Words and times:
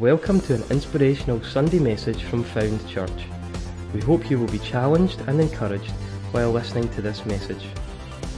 Welcome 0.00 0.40
to 0.40 0.56
an 0.56 0.64
inspirational 0.70 1.40
Sunday 1.44 1.78
message 1.78 2.24
from 2.24 2.42
Found 2.42 2.84
Church. 2.88 3.26
We 3.94 4.00
hope 4.00 4.28
you 4.28 4.40
will 4.40 4.48
be 4.48 4.58
challenged 4.58 5.20
and 5.28 5.40
encouraged 5.40 5.92
while 6.32 6.50
listening 6.50 6.88
to 6.94 7.00
this 7.00 7.24
message. 7.26 7.64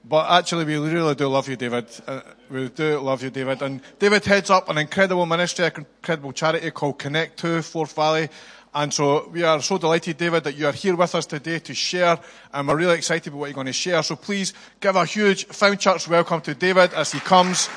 but 0.07 0.31
actually 0.31 0.65
we 0.65 0.77
really 0.77 1.15
do 1.15 1.29
love 1.29 1.49
you, 1.49 1.57
David. 1.57 1.87
Uh, 2.07 2.21
we 2.51 2.69
do 2.69 2.99
love 2.99 3.23
you, 3.23 3.31
David. 3.31 3.63
And 3.63 3.81
David 3.99 4.25
heads 4.25 4.51
up 4.51 4.69
an 4.69 4.79
incredible 4.79 5.27
ministry, 5.27 5.67
an 5.67 5.73
incredible 5.77 6.33
charity 6.33 6.71
called 6.71 6.99
Connect 6.99 7.39
2 7.39 7.63
Forth 7.63 7.95
Valley. 7.95 8.29
And 8.77 8.93
so 8.93 9.29
we 9.29 9.45
are 9.45 9.63
so 9.63 9.79
delighted, 9.79 10.17
David, 10.17 10.43
that 10.43 10.57
you 10.57 10.67
are 10.67 10.73
here 10.73 10.97
with 10.97 11.15
us 11.15 11.27
today 11.27 11.61
to 11.61 11.73
share. 11.75 12.19
And 12.53 12.67
we're 12.67 12.77
really 12.77 12.97
excited 12.97 13.29
about 13.29 13.39
what 13.39 13.47
you're 13.47 13.55
going 13.55 13.69
to 13.69 13.73
share. 13.73 14.03
So 14.03 14.17
please 14.17 14.53
give 14.81 14.97
a 14.97 15.05
huge 15.05 15.47
Found 15.47 15.79
Church 15.79 16.09
welcome 16.09 16.41
to 16.41 16.55
David 16.57 16.93
as 16.93 17.13
he 17.13 17.21
comes. 17.21 17.69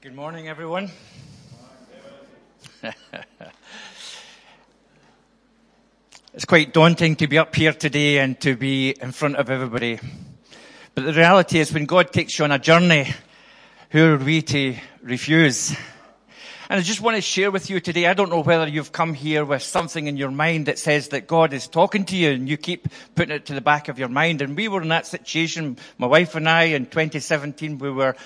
Good 0.00 0.14
morning, 0.14 0.48
everyone. 0.48 0.90
it's 6.34 6.44
quite 6.44 6.72
daunting 6.72 7.14
to 7.14 7.28
be 7.28 7.38
up 7.38 7.54
here 7.54 7.72
today 7.72 8.18
and 8.18 8.40
to 8.40 8.56
be 8.56 8.90
in 9.00 9.12
front 9.12 9.36
of 9.36 9.50
everybody. 9.50 10.00
But 10.96 11.04
the 11.04 11.12
reality 11.12 11.60
is 11.60 11.72
when 11.72 11.86
God 11.86 12.12
takes 12.12 12.36
you 12.36 12.44
on 12.44 12.50
a 12.50 12.58
journey, 12.58 13.14
who 13.90 14.14
are 14.14 14.16
we 14.16 14.42
to 14.42 14.74
refuse? 15.00 15.76
And 16.68 16.80
I 16.80 16.82
just 16.82 17.00
want 17.00 17.14
to 17.14 17.20
share 17.20 17.52
with 17.52 17.70
you 17.70 17.78
today, 17.78 18.08
I 18.08 18.14
don't 18.14 18.30
know 18.30 18.40
whether 18.42 18.66
you've 18.66 18.90
come 18.90 19.14
here 19.14 19.44
with 19.44 19.62
something 19.62 20.08
in 20.08 20.16
your 20.16 20.32
mind 20.32 20.66
that 20.66 20.80
says 20.80 21.10
that 21.10 21.28
God 21.28 21.52
is 21.52 21.68
talking 21.68 22.04
to 22.06 22.16
you 22.16 22.30
and 22.30 22.48
you 22.48 22.56
keep 22.56 22.88
putting 23.14 23.36
it 23.36 23.46
to 23.46 23.54
the 23.54 23.60
back 23.60 23.86
of 23.86 24.00
your 24.00 24.08
mind. 24.08 24.42
And 24.42 24.56
we 24.56 24.66
were 24.66 24.82
in 24.82 24.88
that 24.88 25.06
situation, 25.06 25.76
my 25.98 26.08
wife 26.08 26.34
and 26.34 26.48
I 26.48 26.64
in 26.64 26.86
2017, 26.86 27.78
we 27.78 27.90
were 27.90 28.16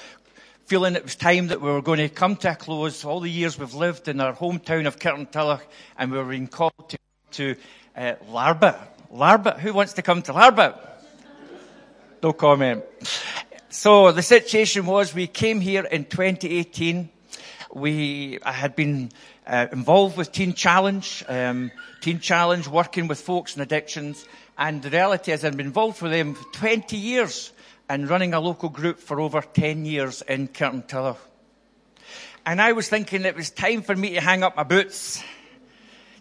feeling 0.65 0.97
it 0.97 1.05
was 1.05 1.15
time 1.15 1.49
that 1.49 1.61
we 1.61 1.71
were 1.71 1.83
going 1.83 1.99
to 1.99 2.09
come 2.09 2.37
to 2.37 2.53
a 2.53 2.55
close. 2.55 3.05
All 3.05 3.21
the 3.21 3.31
years 3.31 3.59
we've 3.59 3.75
lived 3.75 4.09
in 4.09 4.19
our 4.19 4.33
hometown 4.33 4.87
of 4.87 4.99
Kirkintilloch 4.99 5.61
and 5.99 6.11
we 6.11 6.17
were 6.17 6.25
being 6.25 6.47
called 6.47 6.73
to, 6.89 6.99
to 7.33 7.57
Larbert. 7.99 8.79
Larbert, 9.13 9.59
who 9.59 9.73
wants 9.73 9.95
to 9.95 10.03
come 10.03 10.23
to 10.23 10.33
Larbert? 10.33 10.79
No 12.23 12.33
comment. 12.33 12.85
So 13.71 14.13
the 14.13 14.23
situation 14.23 14.87
was 14.87 15.15
we 15.15 15.27
came 15.27 15.61
here 15.61 15.85
in 15.85 16.05
2018. 16.05 17.09
We, 17.73 18.39
I 18.43 18.53
had 18.53 18.75
been 18.75 19.11
uh, 19.47 19.67
involved 19.73 20.17
with 20.17 20.33
Teen 20.33 20.55
Challenge, 20.55 21.25
um, 21.29 21.71
Teen 22.01 22.21
Challenge, 22.21 22.67
working 22.69 23.09
with 23.09 23.21
folks 23.21 23.57
in 23.57 23.63
addictions. 23.63 24.25
And 24.57 24.83
the 24.83 24.91
reality 24.91 25.33
is 25.33 25.45
I've 25.45 25.57
been 25.57 25.67
involved 25.67 26.01
with 26.01 26.13
them 26.13 26.35
for 26.35 26.45
20 26.53 26.97
years 26.97 27.53
and 27.89 28.09
running 28.09 28.35
a 28.35 28.41
local 28.41 28.69
group 28.69 28.99
for 28.99 29.21
over 29.21 29.41
10 29.41 29.85
years 29.85 30.23
in 30.23 30.49
Kirkintilloch. 30.49 31.19
And 32.47 32.61
I 32.61 32.73
was 32.73 32.89
thinking 32.89 33.25
it 33.25 33.37
was 33.37 33.51
time 33.51 33.83
for 33.83 33.95
me 33.95 34.15
to 34.15 34.21
hang 34.21 34.43
up 34.43 34.57
my 34.57 34.63
boots. 34.63 35.23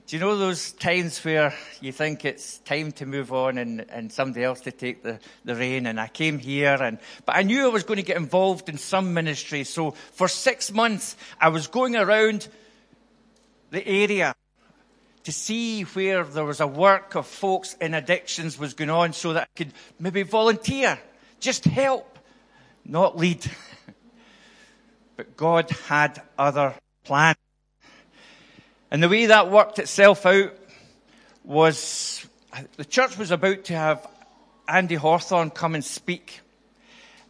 Do 0.08 0.16
you 0.16 0.22
know 0.22 0.38
those 0.38 0.72
times 0.72 1.22
where 1.26 1.54
you 1.82 1.92
think 1.92 2.24
it's 2.24 2.60
time 2.60 2.94
to 2.94 3.06
move 3.06 3.34
on 3.34 3.58
and, 3.58 3.86
and 3.90 4.10
somebody 4.10 4.46
else 4.46 4.62
to 4.62 4.72
take 4.72 5.04
the, 5.04 5.20
the 5.44 5.54
reign? 5.54 5.86
And 5.86 6.00
I 6.00 6.08
came 6.08 6.40
here 6.40 6.78
and, 6.82 6.98
but 7.26 7.36
I 7.36 7.44
knew 7.44 7.66
I 7.66 7.68
was 7.68 7.84
going 7.84 7.98
to 7.98 8.04
get 8.04 8.16
involved 8.16 8.70
in 8.70 8.78
some 8.78 9.14
ministry. 9.14 9.66
So 9.66 9.92
for 9.92 10.30
six 10.30 10.72
months, 10.72 11.18
I 11.42 11.50
was 11.50 11.68
going 11.68 11.98
around 11.98 12.48
the 13.72 13.86
area 13.86 14.34
to 15.26 15.32
see 15.34 15.82
where 15.82 16.24
there 16.24 16.46
was 16.46 16.62
a 16.62 16.68
work 16.68 17.16
of 17.16 17.28
folks 17.28 17.74
in 17.74 17.94
addictions 17.94 18.58
was 18.58 18.76
going 18.76 18.90
on 18.90 19.12
so 19.12 19.34
that 19.34 19.44
I 19.44 19.58
could 19.58 19.74
maybe 20.00 20.24
volunteer, 20.24 20.98
just 21.42 21.66
help, 21.66 22.18
not 22.86 23.18
lead. 23.18 23.46
but 25.18 25.36
God 25.36 25.70
had 25.90 26.22
other 26.38 26.76
plans. 27.04 27.36
And 28.90 29.04
the 29.04 29.10
way 29.10 29.26
that 29.26 29.52
worked 29.52 29.80
itself 29.80 30.26
out 30.26 30.54
was 31.44 32.26
the 32.78 32.86
church 32.86 33.18
was 33.18 33.32
about 33.32 33.66
to 33.66 33.74
have 33.74 34.08
Andy 34.68 34.96
Hawthorne 34.96 35.50
come 35.50 35.76
and 35.76 35.84
speak. 35.84 36.40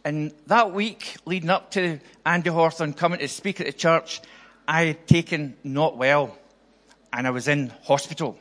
And 0.04 0.32
that 0.46 0.72
week 0.72 1.16
leading 1.24 1.50
up 1.50 1.72
to 1.72 1.98
Andy 2.24 2.50
Hawthorne 2.50 2.92
coming 2.92 3.18
to 3.18 3.28
speak 3.28 3.60
at 3.60 3.66
the 3.66 3.72
church, 3.72 4.20
I 4.68 4.84
had 4.84 5.06
taken 5.08 5.56
not 5.64 5.96
well 5.96 6.36
and 7.12 7.26
I 7.26 7.30
was 7.30 7.48
in 7.48 7.72
hospital. 7.82 8.38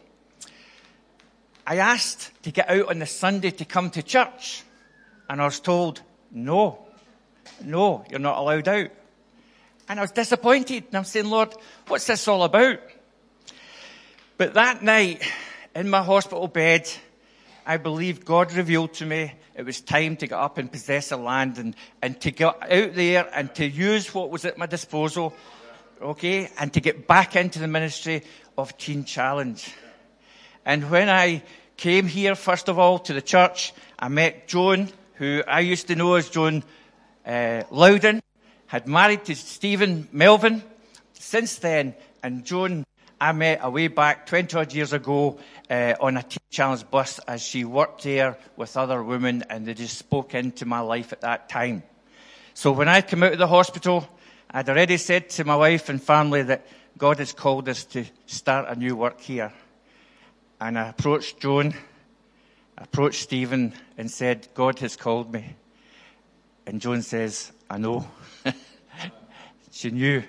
I 1.66 1.78
asked 1.78 2.32
to 2.44 2.52
get 2.52 2.70
out 2.70 2.90
on 2.90 3.00
the 3.00 3.08
Sunday 3.08 3.50
to 3.50 3.66
come 3.66 3.90
to 3.92 4.04
church 4.04 4.64
and 5.28 5.42
I 5.42 5.46
was 5.46 5.60
told, 5.60 6.02
no, 6.32 6.86
no, 7.64 8.06
you're 8.12 8.20
not 8.20 8.38
allowed 8.38 8.68
out. 8.68 8.92
And 9.90 10.00
I 10.00 10.04
was 10.04 10.12
disappointed 10.12 10.86
and 10.88 10.96
I'm 10.96 11.04
saying, 11.04 11.26
Lord, 11.26 11.54
what's 11.88 12.06
this 12.06 12.28
all 12.28 12.44
about? 12.44 12.80
But 14.38 14.54
that 14.54 14.84
night, 14.84 15.24
in 15.76 15.90
my 15.90 16.04
hospital 16.04 16.48
bed, 16.48 16.88
I 17.66 17.78
believe 17.78 18.24
God 18.24 18.54
revealed 18.54 18.94
to 18.96 19.06
me 19.06 19.34
it 19.56 19.66
was 19.66 19.82
time 19.82 20.16
to 20.18 20.28
get 20.28 20.38
up 20.38 20.60
and 20.60 20.72
possess 20.72 21.10
the 21.10 21.18
land 21.18 21.58
and, 21.58 21.76
and 22.04 22.22
to 22.22 22.30
get 22.30 22.56
out 22.62 22.94
there 22.94 23.28
and 23.34 23.54
to 23.56 23.68
use 23.68 24.14
what 24.14 24.30
was 24.30 24.46
at 24.46 24.60
my 24.60 24.68
disposal, 24.68 25.34
okay, 26.00 26.52
and 26.60 26.72
to 26.74 26.80
get 26.80 27.08
back 27.08 27.36
into 27.36 27.58
the 27.58 27.68
ministry 27.68 28.22
of 28.60 28.78
Teen 28.78 29.06
Challenge. 29.06 29.74
And 30.68 30.92
when 30.92 31.10
I 31.10 31.42
came 31.76 32.06
here, 32.06 32.36
first 32.36 32.70
of 32.70 32.78
all, 32.78 33.00
to 33.00 33.14
the 33.14 33.24
church, 33.24 33.74
I 33.98 34.08
met 34.10 34.48
Joan, 34.48 34.90
who 35.16 35.42
I 35.48 35.62
used 35.62 35.88
to 35.88 35.96
know 35.96 36.14
as 36.14 36.30
Joan 36.30 36.64
uh, 37.26 37.64
Loudon, 37.72 38.22
had 38.68 38.88
married 38.88 39.26
to 39.26 39.36
Stephen 39.36 40.08
Melvin 40.12 40.62
since 41.14 41.56
then, 41.56 41.96
and 42.22 42.46
Joan 42.46 42.86
I 43.20 43.32
met 43.32 43.60
a 43.64 43.70
way 43.72 43.88
back 43.88 44.28
20 44.28 44.58
odd 44.58 44.74
years 44.74 44.94
ago 44.94 45.40
uh, 45.72 45.96
on 46.00 46.18
a 46.18 46.24
Teen 46.24 46.38
Challenge 46.52 46.88
bus 46.92 47.20
as 47.28 47.42
she 47.42 47.66
worked 47.66 48.04
there 48.04 48.38
with 48.56 48.78
other 48.78 49.04
women 49.04 49.44
and 49.50 49.66
they 49.66 49.74
just 49.74 49.98
spoke 49.98 50.36
into 50.36 50.66
my 50.66 50.82
life 50.82 51.14
at 51.14 51.22
that 51.22 51.50
time. 51.50 51.82
So 52.54 52.72
when 52.72 52.88
I 52.88 53.02
came 53.02 53.24
out 53.24 53.34
of 53.34 53.40
the 53.40 53.48
hospital, 53.48 54.08
I'd 54.52 54.70
already 54.70 54.98
said 54.98 55.30
to 55.32 55.46
my 55.46 55.56
wife 55.56 55.90
and 55.90 56.02
family 56.02 56.44
that 56.44 56.68
God 56.98 57.18
has 57.18 57.34
called 57.34 57.68
us 57.70 57.86
to 57.86 58.06
start 58.28 58.68
a 58.70 58.76
new 58.76 58.96
work 58.96 59.20
here. 59.20 59.52
And 60.62 60.78
I 60.78 60.90
approached 60.90 61.40
Joan, 61.40 61.74
approached 62.78 63.24
Stephen 63.24 63.74
and 63.98 64.12
said, 64.12 64.48
God 64.54 64.78
has 64.80 64.96
called 64.96 65.34
me. 65.34 65.56
And 66.68 66.80
Joan 66.80 67.02
says, 67.02 67.52
I 67.68 67.80
know. 67.80 68.08
she 69.72 69.90
knew. 69.90 70.24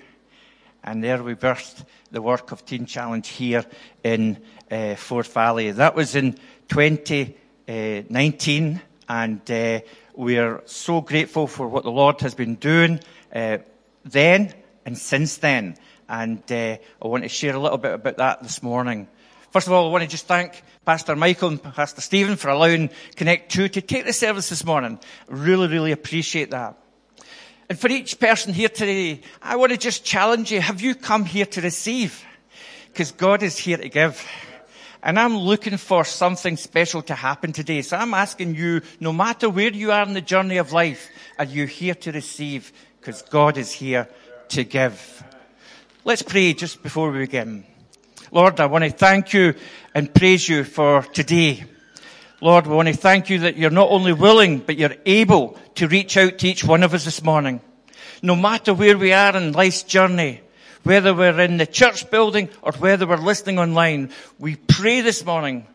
And 0.89 1.03
there 1.03 1.21
we 1.21 1.35
birthed 1.35 1.85
the 2.09 2.19
work 2.19 2.51
of 2.51 2.65
Teen 2.65 2.87
Challenge 2.87 3.27
here 3.27 3.63
in 4.03 4.39
uh, 4.71 4.95
Forth 4.95 5.31
Valley. 5.35 5.69
That 5.69 5.93
was 5.93 6.15
in 6.15 6.33
2019, 6.69 8.81
and 9.07 9.51
uh, 9.51 9.81
we're 10.15 10.63
so 10.65 11.01
grateful 11.01 11.45
for 11.45 11.67
what 11.67 11.83
the 11.83 11.91
Lord 11.91 12.19
has 12.21 12.33
been 12.33 12.55
doing 12.55 13.01
uh, 13.31 13.59
then 14.03 14.51
and 14.83 14.97
since 14.97 15.37
then. 15.37 15.77
And 16.09 16.41
uh, 16.51 16.77
I 16.99 17.07
want 17.07 17.21
to 17.21 17.29
share 17.29 17.53
a 17.53 17.59
little 17.59 17.77
bit 17.77 17.93
about 17.93 18.17
that 18.17 18.41
this 18.41 18.63
morning. 18.63 19.07
First 19.51 19.67
of 19.67 19.73
all, 19.73 19.89
I 19.89 19.91
want 19.91 20.05
to 20.05 20.09
just 20.09 20.25
thank 20.25 20.63
Pastor 20.85 21.15
Michael 21.15 21.49
and 21.49 21.61
Pastor 21.61 22.01
Stephen 22.01 22.35
for 22.35 22.49
allowing 22.49 22.89
Connect 23.15 23.51
2 23.51 23.69
to 23.69 23.81
take 23.81 24.05
the 24.05 24.13
service 24.13 24.49
this 24.49 24.65
morning. 24.65 24.99
Really, 25.27 25.67
really 25.67 25.91
appreciate 25.91 26.49
that. 26.49 26.79
And 27.69 27.79
for 27.79 27.87
each 27.89 28.19
person 28.19 28.51
here 28.51 28.67
today, 28.67 29.21
I 29.43 29.55
want 29.55 29.71
to 29.71 29.77
just 29.77 30.03
challenge 30.03 30.51
you. 30.51 30.59
Have 30.59 30.81
you 30.81 30.95
come 30.95 31.23
here 31.23 31.45
to 31.45 31.61
receive? 31.61 32.25
Because 32.87 33.11
God 33.11 33.43
is 33.43 33.59
here 33.59 33.77
to 33.77 33.87
give. 33.87 34.27
And 35.03 35.19
I'm 35.19 35.37
looking 35.37 35.77
for 35.77 36.03
something 36.03 36.57
special 36.57 37.03
to 37.03 37.13
happen 37.13 37.53
today. 37.53 37.83
So 37.83 37.95
I'm 37.95 38.15
asking 38.15 38.55
you, 38.55 38.81
no 38.99 39.13
matter 39.13 39.49
where 39.49 39.71
you 39.71 39.91
are 39.91 40.03
in 40.03 40.13
the 40.13 40.21
journey 40.21 40.57
of 40.57 40.73
life, 40.73 41.09
are 41.37 41.45
you 41.45 41.67
here 41.67 41.93
to 41.95 42.11
receive? 42.11 42.73
Because 42.99 43.21
God 43.21 43.57
is 43.57 43.71
here 43.71 44.09
to 44.49 44.63
give. 44.63 45.23
Let's 46.03 46.23
pray 46.23 46.53
just 46.53 46.81
before 46.81 47.11
we 47.11 47.19
begin. 47.19 47.65
Lord, 48.31 48.59
I 48.59 48.65
want 48.65 48.83
to 48.83 48.89
thank 48.89 49.31
you 49.31 49.53
and 49.93 50.13
praise 50.13 50.49
you 50.49 50.63
for 50.63 51.03
today. 51.03 51.63
Lord, 52.41 52.67
we 52.67 52.75
want 52.75 52.87
to 52.87 52.93
thank 52.93 53.29
you 53.29 53.39
that 53.39 53.57
you're 53.57 53.69
not 53.69 53.89
only 53.89 54.13
willing, 54.13 54.59
but 54.59 54.77
you're 54.77 54.95
able 55.05 55.57
to 55.75 55.89
reach 55.89 56.15
out 56.15 56.37
to 56.37 56.47
each 56.47 56.63
one 56.63 56.83
of 56.83 56.93
us 56.93 57.03
this 57.03 57.21
morning. 57.21 57.59
No 58.21 58.35
matter 58.35 58.73
where 58.73 58.97
we 58.97 59.11
are 59.11 59.35
in 59.35 59.51
life's 59.51 59.83
journey, 59.83 60.41
whether 60.83 61.13
we're 61.13 61.39
in 61.41 61.57
the 61.57 61.65
church 61.65 62.09
building 62.09 62.49
or 62.61 62.71
whether 62.73 63.05
we're 63.05 63.17
listening 63.17 63.59
online, 63.59 64.11
we 64.37 64.55
pray 64.55 65.01
this 65.01 65.25
morning 65.25 65.67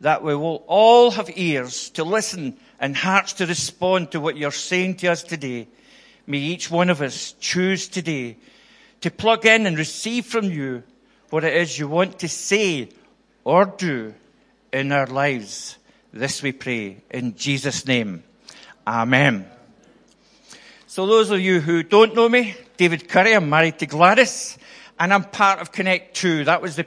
that 0.00 0.22
we 0.22 0.36
will 0.36 0.64
all 0.68 1.10
have 1.10 1.30
ears 1.36 1.90
to 1.90 2.04
listen 2.04 2.56
and 2.78 2.96
hearts 2.96 3.34
to 3.34 3.46
respond 3.46 4.12
to 4.12 4.20
what 4.20 4.36
you're 4.36 4.52
saying 4.52 4.96
to 4.96 5.08
us 5.08 5.24
today. 5.24 5.66
May 6.26 6.38
each 6.38 6.70
one 6.70 6.90
of 6.90 7.02
us 7.02 7.32
choose 7.40 7.88
today 7.88 8.36
to 9.00 9.10
plug 9.10 9.44
in 9.44 9.66
and 9.66 9.76
receive 9.76 10.26
from 10.26 10.44
you 10.44 10.84
what 11.30 11.42
it 11.42 11.56
is 11.56 11.78
you 11.78 11.88
want 11.88 12.20
to 12.20 12.28
say 12.28 12.90
or 13.42 13.64
do 13.64 14.14
in 14.72 14.92
our 14.92 15.06
lives. 15.06 15.78
This 16.14 16.42
we 16.42 16.52
pray 16.52 16.98
in 17.10 17.36
Jesus' 17.36 17.86
name. 17.86 18.22
Amen. 18.86 19.46
So 20.86 21.06
those 21.06 21.30
of 21.30 21.40
you 21.40 21.58
who 21.58 21.82
don't 21.82 22.14
know 22.14 22.28
me, 22.28 22.54
David 22.76 23.08
Curry, 23.08 23.34
I'm 23.34 23.48
married 23.48 23.78
to 23.78 23.86
Gladys, 23.86 24.58
and 25.00 25.10
I'm 25.10 25.24
part 25.24 25.60
of 25.60 25.72
Connect 25.72 26.14
2. 26.14 26.44
That 26.44 26.60
was 26.60 26.76
the, 26.76 26.84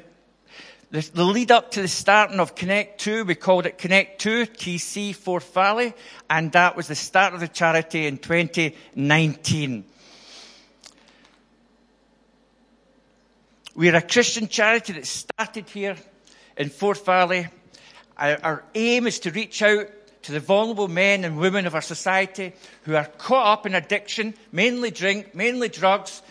the, 0.92 1.10
the 1.12 1.24
lead 1.24 1.50
up 1.50 1.72
to 1.72 1.82
the 1.82 1.88
starting 1.88 2.40
of 2.40 2.54
Connect 2.54 3.02
2. 3.02 3.26
We 3.26 3.34
called 3.34 3.66
it 3.66 3.80
Connect 3.80 4.22
2, 4.22 4.46
TC 4.46 5.16
Forth 5.16 5.52
Valley, 5.56 5.96
and 6.30 6.52
that 6.52 6.78
was 6.78 6.88
the 6.88 6.94
start 6.94 7.34
of 7.34 7.40
the 7.40 7.48
charity 7.48 8.06
in 8.06 8.20
2019. 8.20 9.86
We're 13.74 13.96
a 13.96 14.04
Christian 14.04 14.48
charity 14.48 14.94
that 14.94 15.08
started 15.08 15.68
here 15.68 15.96
in 16.58 16.70
Forth 16.70 17.04
Valley. 17.08 17.48
Our, 18.18 18.38
our 18.44 18.64
aim 18.74 19.08
is 19.08 19.20
to 19.20 19.32
reach 19.32 19.62
out 19.62 19.88
to 20.24 20.32
the 20.32 20.40
vulnerable 20.40 20.88
men 20.88 21.24
and 21.24 21.38
women 21.38 21.68
of 21.68 21.76
our 21.76 21.82
society 21.82 22.54
who 22.84 22.96
are 22.96 23.06
caught 23.06 23.60
up 23.60 23.66
in 23.66 23.76
addiction, 23.76 24.34
mainly 24.52 24.90
drink, 24.90 25.36
mainly 25.36 25.70
drugs, 25.70 26.22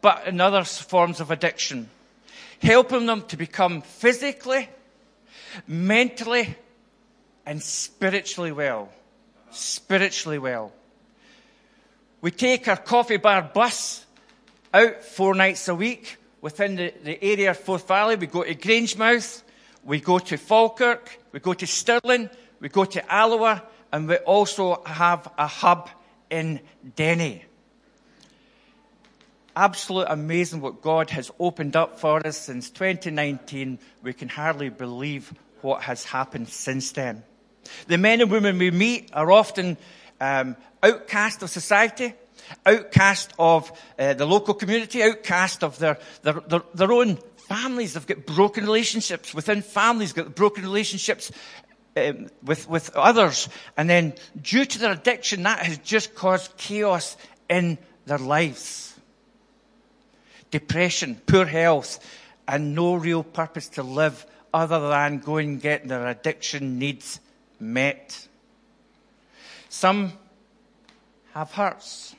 but 0.00 0.26
in 0.26 0.40
other 0.40 0.64
forms 0.64 1.20
of 1.20 1.30
addiction. 1.30 1.88
Helping 2.60 3.06
them 3.06 3.22
to 3.28 3.36
become 3.36 3.82
physically, 3.82 4.68
mentally, 5.66 6.56
and 7.46 7.62
spiritually 7.62 8.52
well. 8.52 8.88
Spiritually 9.50 10.38
well. 10.38 10.72
We 12.20 12.30
take 12.30 12.68
our 12.68 12.76
coffee 12.76 13.16
bar 13.16 13.42
bus 13.42 14.04
out 14.74 15.02
four 15.02 15.34
nights 15.34 15.68
a 15.68 15.74
week 15.74 16.16
within 16.40 16.76
the, 16.76 16.92
the 17.02 17.22
area 17.22 17.50
of 17.50 17.58
Forth 17.58 17.88
Valley. 17.88 18.16
We 18.16 18.26
go 18.26 18.42
to 18.42 18.54
Grangemouth, 18.54 19.42
we 19.84 20.00
go 20.00 20.18
to 20.18 20.36
Falkirk, 20.36 21.18
we 21.32 21.40
go 21.40 21.54
to 21.54 21.66
Stirling, 21.66 22.30
we 22.60 22.68
go 22.68 22.84
to 22.84 23.12
Alloa, 23.12 23.62
and 23.92 24.08
we 24.08 24.16
also 24.16 24.82
have 24.84 25.28
a 25.38 25.46
hub 25.46 25.90
in 26.28 26.60
Denny. 26.96 27.44
Absolute 29.56 30.06
amazing 30.08 30.60
what 30.60 30.80
God 30.80 31.10
has 31.10 31.30
opened 31.40 31.74
up 31.76 31.98
for 31.98 32.24
us 32.24 32.38
since 32.38 32.70
2019. 32.70 33.78
We 34.02 34.12
can 34.12 34.28
hardly 34.28 34.68
believe 34.68 35.34
what 35.60 35.82
has 35.82 36.04
happened 36.04 36.48
since 36.48 36.92
then. 36.92 37.24
The 37.88 37.98
men 37.98 38.20
and 38.20 38.30
women 38.30 38.58
we 38.58 38.70
meet 38.70 39.10
are 39.12 39.30
often 39.30 39.76
um, 40.20 40.56
outcast 40.82 41.42
of 41.42 41.50
society, 41.50 42.14
outcast 42.64 43.32
of 43.38 43.72
uh, 43.98 44.14
the 44.14 44.26
local 44.26 44.54
community, 44.54 45.02
outcast 45.02 45.64
of 45.64 45.78
their, 45.78 45.98
their, 46.22 46.34
their, 46.34 46.62
their 46.74 46.92
own 46.92 47.18
families. 47.50 47.94
They've 47.94 48.06
got 48.06 48.26
broken 48.26 48.62
relationships 48.62 49.34
within 49.34 49.60
families, 49.60 50.12
got 50.12 50.36
broken 50.36 50.62
relationships 50.62 51.32
um, 51.96 52.28
with, 52.44 52.68
with 52.68 52.94
others. 52.94 53.48
And 53.76 53.90
then 53.90 54.14
due 54.40 54.64
to 54.64 54.78
their 54.78 54.92
addiction, 54.92 55.42
that 55.42 55.58
has 55.66 55.78
just 55.78 56.14
caused 56.14 56.56
chaos 56.56 57.16
in 57.48 57.76
their 58.06 58.18
lives. 58.18 58.94
Depression, 60.52 61.20
poor 61.26 61.44
health, 61.44 61.98
and 62.46 62.76
no 62.76 62.94
real 62.94 63.24
purpose 63.24 63.68
to 63.70 63.82
live 63.82 64.24
other 64.54 64.88
than 64.88 65.18
going 65.18 65.48
and 65.48 65.60
getting 65.60 65.88
their 65.88 66.06
addiction 66.06 66.78
needs 66.78 67.18
met. 67.58 68.28
Some 69.68 70.12
have 71.34 71.50
hurts. 71.50 72.14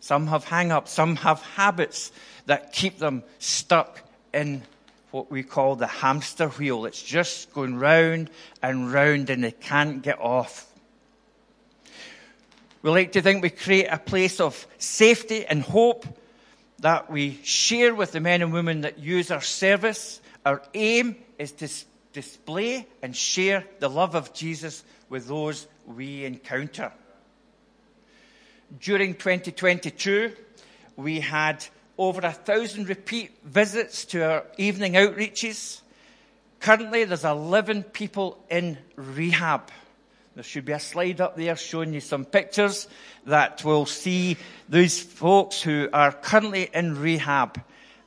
Some 0.00 0.26
have 0.26 0.44
hang-ups. 0.44 0.92
Some 0.92 1.16
have 1.16 1.40
habits 1.40 2.12
that 2.44 2.74
keep 2.74 2.98
them 2.98 3.22
stuck 3.38 4.02
in 4.32 4.62
what 5.10 5.30
we 5.30 5.42
call 5.42 5.76
the 5.76 5.86
hamster 5.86 6.48
wheel. 6.48 6.84
It's 6.86 7.02
just 7.02 7.52
going 7.52 7.78
round 7.78 8.30
and 8.62 8.92
round 8.92 9.30
and 9.30 9.42
they 9.42 9.52
can't 9.52 10.02
get 10.02 10.20
off. 10.20 10.66
We 12.82 12.90
like 12.90 13.12
to 13.12 13.22
think 13.22 13.42
we 13.42 13.50
create 13.50 13.88
a 13.90 13.98
place 13.98 14.40
of 14.40 14.66
safety 14.78 15.44
and 15.44 15.62
hope 15.62 16.06
that 16.78 17.10
we 17.10 17.38
share 17.42 17.94
with 17.94 18.12
the 18.12 18.20
men 18.20 18.40
and 18.40 18.52
women 18.52 18.82
that 18.82 18.98
use 18.98 19.30
our 19.30 19.42
service. 19.42 20.20
Our 20.46 20.62
aim 20.72 21.16
is 21.38 21.52
to 21.52 21.68
display 22.12 22.86
and 23.02 23.14
share 23.14 23.64
the 23.80 23.90
love 23.90 24.14
of 24.14 24.32
Jesus 24.32 24.82
with 25.10 25.28
those 25.28 25.66
we 25.86 26.24
encounter. 26.24 26.92
During 28.80 29.14
2022, 29.14 30.32
we 30.96 31.20
had 31.20 31.64
over 32.00 32.22
a 32.22 32.32
thousand 32.32 32.88
repeat 32.88 33.30
visits 33.44 34.06
to 34.06 34.22
our 34.24 34.44
evening 34.56 34.94
outreaches. 34.94 35.82
Currently, 36.58 37.04
there's 37.04 37.26
11 37.26 37.82
people 37.82 38.42
in 38.48 38.78
rehab. 38.96 39.70
There 40.34 40.42
should 40.42 40.64
be 40.64 40.72
a 40.72 40.80
slide 40.80 41.20
up 41.20 41.36
there 41.36 41.54
showing 41.56 41.92
you 41.92 42.00
some 42.00 42.24
pictures 42.24 42.88
that 43.26 43.62
will 43.66 43.84
see 43.84 44.38
those 44.66 44.98
folks 44.98 45.60
who 45.60 45.90
are 45.92 46.10
currently 46.10 46.70
in 46.72 46.98
rehab. 46.98 47.60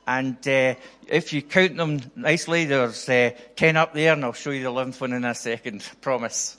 And 0.08 0.36
uh, 0.48 0.74
if 1.06 1.32
you 1.32 1.42
count 1.42 1.76
them 1.76 2.00
nicely, 2.16 2.64
there's 2.64 3.08
uh, 3.08 3.30
10 3.54 3.76
up 3.76 3.94
there, 3.94 4.14
and 4.14 4.24
I'll 4.24 4.32
show 4.32 4.50
you 4.50 4.64
the 4.64 4.70
11th 4.70 5.00
one 5.00 5.12
in 5.12 5.24
a 5.24 5.36
second, 5.36 5.88
promise. 6.00 6.56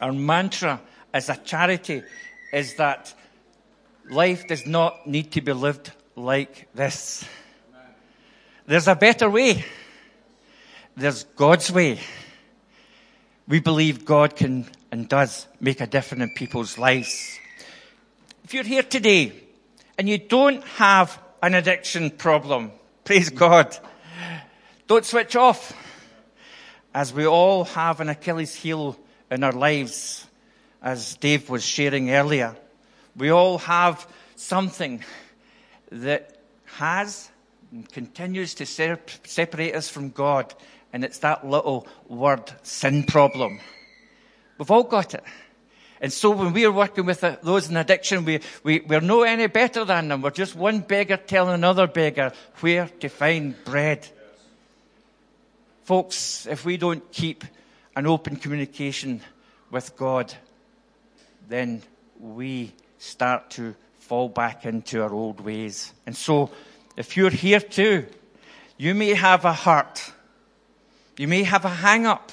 Our 0.00 0.12
mantra 0.12 0.80
as 1.12 1.28
a 1.28 1.36
charity 1.36 2.04
is 2.52 2.76
that 2.76 3.12
Life 4.08 4.46
does 4.46 4.66
not 4.66 5.06
need 5.06 5.32
to 5.32 5.40
be 5.40 5.52
lived 5.52 5.90
like 6.14 6.68
this. 6.74 7.24
There's 8.66 8.88
a 8.88 8.94
better 8.94 9.28
way. 9.28 9.64
There's 10.96 11.24
God's 11.24 11.70
way. 11.72 12.00
We 13.48 13.60
believe 13.60 14.04
God 14.04 14.36
can 14.36 14.66
and 14.90 15.08
does 15.08 15.46
make 15.60 15.80
a 15.80 15.86
difference 15.86 16.22
in 16.22 16.30
people's 16.30 16.78
lives. 16.78 17.38
If 18.44 18.54
you're 18.54 18.64
here 18.64 18.82
today 18.82 19.32
and 19.98 20.08
you 20.08 20.18
don't 20.18 20.62
have 20.64 21.18
an 21.42 21.54
addiction 21.54 22.10
problem, 22.10 22.72
praise 23.04 23.30
God. 23.30 23.76
Don't 24.86 25.04
switch 25.04 25.36
off. 25.36 25.72
As 26.94 27.12
we 27.12 27.26
all 27.26 27.64
have 27.64 28.00
an 28.00 28.08
Achilles 28.08 28.54
heel 28.54 28.96
in 29.30 29.44
our 29.44 29.52
lives, 29.52 30.26
as 30.80 31.16
Dave 31.16 31.50
was 31.50 31.64
sharing 31.64 32.10
earlier. 32.10 32.56
We 33.16 33.30
all 33.30 33.58
have 33.58 34.06
something 34.34 35.02
that 35.90 36.38
has 36.76 37.30
and 37.72 37.88
continues 37.90 38.54
to 38.54 38.66
separate 38.66 39.74
us 39.74 39.88
from 39.88 40.10
God, 40.10 40.54
and 40.92 41.04
it's 41.04 41.18
that 41.18 41.46
little 41.46 41.86
word 42.08 42.52
sin 42.62 43.04
problem. 43.04 43.60
We've 44.58 44.70
all 44.70 44.84
got 44.84 45.14
it. 45.14 45.24
And 46.00 46.12
so 46.12 46.30
when 46.30 46.52
we 46.52 46.66
are 46.66 46.72
working 46.72 47.06
with 47.06 47.20
those 47.42 47.70
in 47.70 47.76
addiction, 47.76 48.24
we, 48.24 48.40
we, 48.62 48.80
we're 48.80 49.00
no 49.00 49.22
any 49.22 49.46
better 49.46 49.84
than 49.84 50.08
them. 50.08 50.20
We're 50.20 50.30
just 50.30 50.54
one 50.54 50.80
beggar 50.80 51.16
telling 51.16 51.54
another 51.54 51.86
beggar 51.86 52.32
where 52.60 52.88
to 53.00 53.08
find 53.08 53.54
bread. 53.64 54.06
Folks, 55.84 56.46
if 56.46 56.66
we 56.66 56.76
don't 56.76 57.10
keep 57.12 57.44
an 57.94 58.06
open 58.06 58.36
communication 58.36 59.22
with 59.70 59.96
God, 59.96 60.34
then 61.48 61.82
we 62.20 62.72
start 62.98 63.50
to 63.50 63.74
fall 63.98 64.28
back 64.28 64.64
into 64.64 65.02
our 65.02 65.12
old 65.12 65.40
ways. 65.40 65.92
And 66.06 66.16
so, 66.16 66.50
if 66.96 67.16
you're 67.16 67.30
here 67.30 67.60
too, 67.60 68.06
you 68.78 68.94
may 68.94 69.14
have 69.14 69.44
a 69.44 69.52
heart. 69.52 70.12
You 71.16 71.28
may 71.28 71.42
have 71.42 71.64
a 71.64 71.70
hang 71.70 72.06
up. 72.06 72.32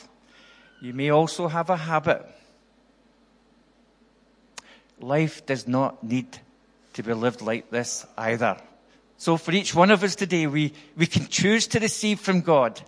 You 0.82 0.94
may 0.94 1.10
also 1.10 1.48
have 1.48 1.70
a 1.70 1.78
habit. 1.78 2.26
Life 5.00 5.46
does 5.46 5.68
not 5.68 6.04
need 6.04 6.38
to 6.94 7.04
be 7.04 7.14
lived 7.14 7.42
like 7.42 7.70
this 7.70 8.06
either. 8.18 8.58
So 9.18 9.38
for 9.38 9.52
each 9.52 9.74
one 9.74 9.92
of 9.92 10.04
us 10.04 10.16
today, 10.16 10.48
we, 10.48 10.74
we 10.98 11.06
can 11.06 11.28
choose 11.28 11.68
to 11.68 11.80
receive 11.80 12.20
from 12.20 12.42
God 12.42 12.82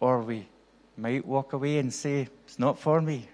or 0.00 0.20
we 0.22 0.48
might 0.96 1.24
walk 1.24 1.52
away 1.52 1.78
and 1.78 1.92
say, 1.92 2.28
It's 2.44 2.58
not 2.58 2.78
for 2.78 3.00
me. 3.00 3.28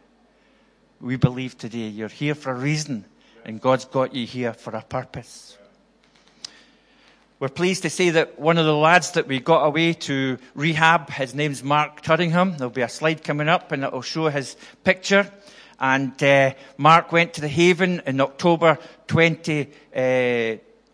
We 1.00 1.16
believe 1.16 1.58
today 1.58 1.88
you're 1.88 2.08
here 2.08 2.34
for 2.34 2.52
a 2.52 2.54
reason, 2.54 3.04
and 3.44 3.60
God's 3.60 3.84
got 3.84 4.14
you 4.14 4.26
here 4.26 4.54
for 4.54 4.74
a 4.74 4.80
purpose. 4.80 5.58
We're 7.38 7.50
pleased 7.50 7.82
to 7.82 7.90
say 7.90 8.08
that 8.10 8.38
one 8.38 8.56
of 8.56 8.64
the 8.64 8.74
lads 8.74 9.10
that 9.10 9.28
we 9.28 9.38
got 9.38 9.66
away 9.66 9.92
to 9.92 10.38
rehab, 10.54 11.10
his 11.10 11.34
name's 11.34 11.62
Mark 11.62 12.00
Tuddingham. 12.00 12.56
There'll 12.56 12.70
be 12.70 12.80
a 12.80 12.88
slide 12.88 13.22
coming 13.22 13.46
up 13.46 13.72
and 13.72 13.84
it'll 13.84 14.00
show 14.00 14.28
his 14.28 14.56
picture. 14.84 15.30
And 15.78 16.20
uh, 16.22 16.54
Mark 16.78 17.12
went 17.12 17.34
to 17.34 17.42
the 17.42 17.48
Haven 17.48 18.00
in 18.06 18.18
October 18.22 18.78
20, 19.06 19.66
uh, 19.94 20.00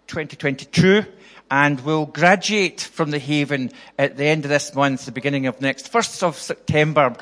2022 0.09 1.05
and 1.49 1.79
will 1.83 2.07
graduate 2.07 2.81
from 2.81 3.13
the 3.13 3.21
Haven 3.21 3.71
at 3.97 4.17
the 4.17 4.25
end 4.25 4.45
of 4.45 4.49
this 4.49 4.75
month, 4.75 5.05
the 5.05 5.13
beginning 5.13 5.47
of 5.47 5.61
next, 5.61 5.93
1st 5.93 6.25
of 6.25 6.37
September. 6.39 7.15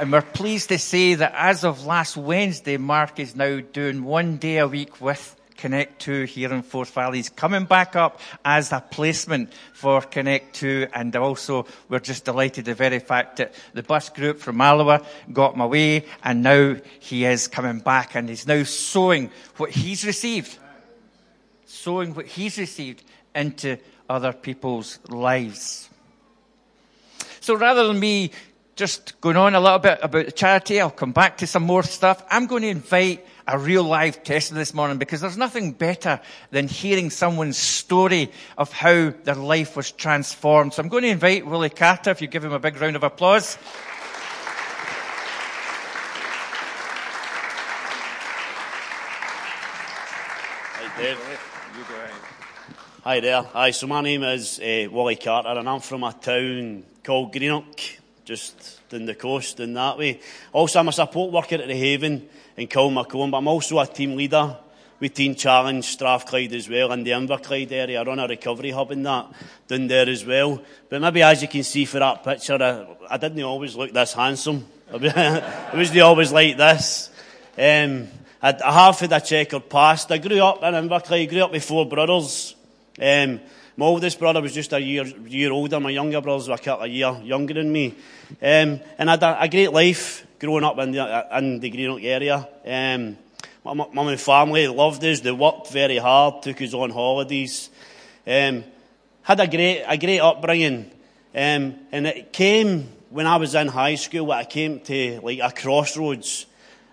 And 0.00 0.12
we're 0.12 0.22
pleased 0.22 0.68
to 0.68 0.78
say 0.78 1.14
that 1.14 1.32
as 1.34 1.64
of 1.64 1.84
last 1.84 2.16
Wednesday, 2.16 2.76
Mark 2.76 3.18
is 3.18 3.34
now 3.34 3.58
doing 3.58 4.04
one 4.04 4.36
day 4.36 4.58
a 4.58 4.68
week 4.68 5.00
with 5.00 5.34
Connect 5.56 6.00
2 6.00 6.22
here 6.22 6.52
in 6.52 6.62
Forth 6.62 6.94
Valleys, 6.94 7.28
coming 7.30 7.64
back 7.64 7.96
up 7.96 8.20
as 8.44 8.70
a 8.70 8.78
placement 8.78 9.52
for 9.72 10.00
Connect 10.02 10.54
2. 10.54 10.86
And 10.94 11.16
also, 11.16 11.66
we're 11.88 11.98
just 11.98 12.24
delighted 12.24 12.66
the 12.66 12.74
very 12.74 13.00
fact 13.00 13.38
that 13.38 13.54
the 13.74 13.82
bus 13.82 14.08
group 14.10 14.38
from 14.38 14.58
Malawa 14.58 15.04
got 15.32 15.54
him 15.54 15.62
away, 15.62 16.04
and 16.22 16.44
now 16.44 16.76
he 17.00 17.24
is 17.24 17.48
coming 17.48 17.80
back 17.80 18.14
and 18.14 18.28
he's 18.28 18.46
now 18.46 18.62
sowing 18.62 19.32
what 19.56 19.70
he's 19.70 20.04
received, 20.04 20.56
sowing 21.66 22.14
what 22.14 22.26
he's 22.26 22.56
received 22.56 23.02
into 23.34 23.78
other 24.08 24.32
people's 24.32 25.00
lives. 25.08 25.88
So 27.40 27.54
rather 27.54 27.86
than 27.86 27.98
me 27.98 28.30
just 28.78 29.20
going 29.20 29.36
on 29.36 29.56
a 29.56 29.60
little 29.60 29.80
bit 29.80 29.98
about 30.02 30.26
the 30.26 30.30
charity. 30.30 30.80
I'll 30.80 30.92
come 30.92 31.10
back 31.10 31.38
to 31.38 31.48
some 31.48 31.64
more 31.64 31.82
stuff. 31.82 32.24
I'm 32.30 32.46
going 32.46 32.62
to 32.62 32.68
invite 32.68 33.26
a 33.48 33.58
real 33.58 33.82
live 33.82 34.22
testimony 34.22 34.60
this 34.60 34.72
morning 34.72 34.98
because 34.98 35.20
there's 35.20 35.36
nothing 35.36 35.72
better 35.72 36.20
than 36.52 36.68
hearing 36.68 37.10
someone's 37.10 37.58
story 37.58 38.30
of 38.56 38.72
how 38.72 39.12
their 39.24 39.34
life 39.34 39.76
was 39.76 39.90
transformed. 39.90 40.74
So 40.74 40.82
I'm 40.82 40.88
going 40.88 41.02
to 41.02 41.08
invite 41.08 41.44
Willie 41.44 41.70
Carter, 41.70 42.10
if 42.10 42.22
you 42.22 42.28
give 42.28 42.44
him 42.44 42.52
a 42.52 42.60
big 42.60 42.80
round 42.80 42.94
of 42.94 43.02
applause. 43.02 43.58
Hi, 50.76 51.02
Dave. 51.02 51.18
Hi 53.02 53.18
there. 53.18 53.42
Hi, 53.42 53.72
so 53.72 53.88
my 53.88 54.02
name 54.02 54.22
is 54.22 54.60
uh, 54.60 54.86
Willie 54.92 55.16
Carter 55.16 55.48
and 55.48 55.68
I'm 55.68 55.80
from 55.80 56.04
a 56.04 56.12
town 56.12 56.84
called 57.02 57.32
Greenock 57.32 57.97
just 58.28 58.86
down 58.90 59.06
the 59.06 59.14
coast 59.14 59.58
in 59.58 59.72
that 59.72 59.96
way. 59.96 60.20
Also, 60.52 60.78
I'm 60.78 60.88
a 60.88 60.92
support 60.92 61.32
worker 61.32 61.54
at 61.54 61.66
the 61.66 61.74
Haven 61.74 62.28
in 62.58 62.68
Kilmacolm, 62.68 63.30
but 63.30 63.38
I'm 63.38 63.48
also 63.48 63.78
a 63.78 63.86
team 63.86 64.16
leader 64.16 64.54
with 65.00 65.14
Teen 65.14 65.34
Challenge, 65.34 65.82
Strathclyde 65.82 66.52
as 66.52 66.68
well, 66.68 66.92
and 66.92 67.06
the 67.06 67.12
Inverclyde 67.12 67.72
area. 67.72 67.98
I 67.98 68.04
run 68.04 68.18
a 68.18 68.28
recovery 68.28 68.70
hub 68.70 68.92
in 68.92 69.02
that 69.04 69.32
down 69.66 69.86
there 69.86 70.06
as 70.06 70.26
well. 70.26 70.60
But 70.90 71.00
maybe 71.00 71.22
as 71.22 71.40
you 71.40 71.48
can 71.48 71.62
see 71.62 71.86
for 71.86 72.00
that 72.00 72.22
picture, 72.22 72.62
I, 72.62 73.14
I 73.14 73.16
didn't 73.16 73.42
always 73.42 73.74
look 73.74 73.94
this 73.94 74.12
handsome. 74.12 74.66
it 74.92 75.74
wasn't 75.74 76.00
always 76.00 76.30
like 76.30 76.58
this. 76.58 77.10
Um, 77.56 78.08
I, 78.42 78.54
I 78.62 78.72
have 78.84 79.00
had 79.00 79.12
a 79.12 79.20
checkered 79.22 79.70
past. 79.70 80.12
I 80.12 80.18
grew 80.18 80.42
up 80.42 80.62
in 80.62 80.74
Inverclyde, 80.74 81.30
grew 81.30 81.44
up 81.44 81.52
with 81.52 81.64
four 81.64 81.86
brothers. 81.86 82.54
Um, 83.00 83.40
my 83.78 83.86
oldest 83.86 84.18
brother 84.18 84.42
was 84.42 84.52
just 84.52 84.72
a 84.72 84.80
year, 84.80 85.04
year 85.04 85.52
older. 85.52 85.78
My 85.78 85.90
younger 85.90 86.20
brothers 86.20 86.48
were 86.48 86.58
a 86.80 86.86
year 86.88 87.16
younger 87.22 87.54
than 87.54 87.70
me. 87.70 87.94
Um, 88.42 88.80
and 88.98 89.08
I 89.08 89.12
had 89.12 89.22
a, 89.22 89.42
a, 89.42 89.48
great 89.48 89.72
life 89.72 90.26
growing 90.40 90.64
up 90.64 90.76
in 90.80 90.90
the, 90.90 91.38
in 91.38 91.60
the 91.60 91.70
Greenock 91.70 92.02
area. 92.02 92.48
Um, 92.66 93.16
my 93.64 93.74
mum 93.74 94.08
and 94.08 94.20
family 94.20 94.66
loved 94.66 95.04
us. 95.04 95.20
They 95.20 95.30
worked 95.30 95.70
very 95.70 95.98
hard, 95.98 96.42
took 96.42 96.60
us 96.60 96.74
on 96.74 96.90
holidays. 96.90 97.70
Um, 98.26 98.64
had 99.22 99.38
a 99.38 99.46
great, 99.46 99.84
a 99.86 99.96
great 99.96 100.18
upbringing. 100.18 100.90
Um, 101.32 101.76
and 101.92 102.08
it 102.08 102.32
came 102.32 102.88
when 103.10 103.28
I 103.28 103.36
was 103.36 103.54
in 103.54 103.68
high 103.68 103.94
school, 103.94 104.32
I 104.32 104.44
came 104.44 104.80
to 104.80 105.20
like 105.22 105.38
a 105.38 105.52
crossroads 105.52 106.46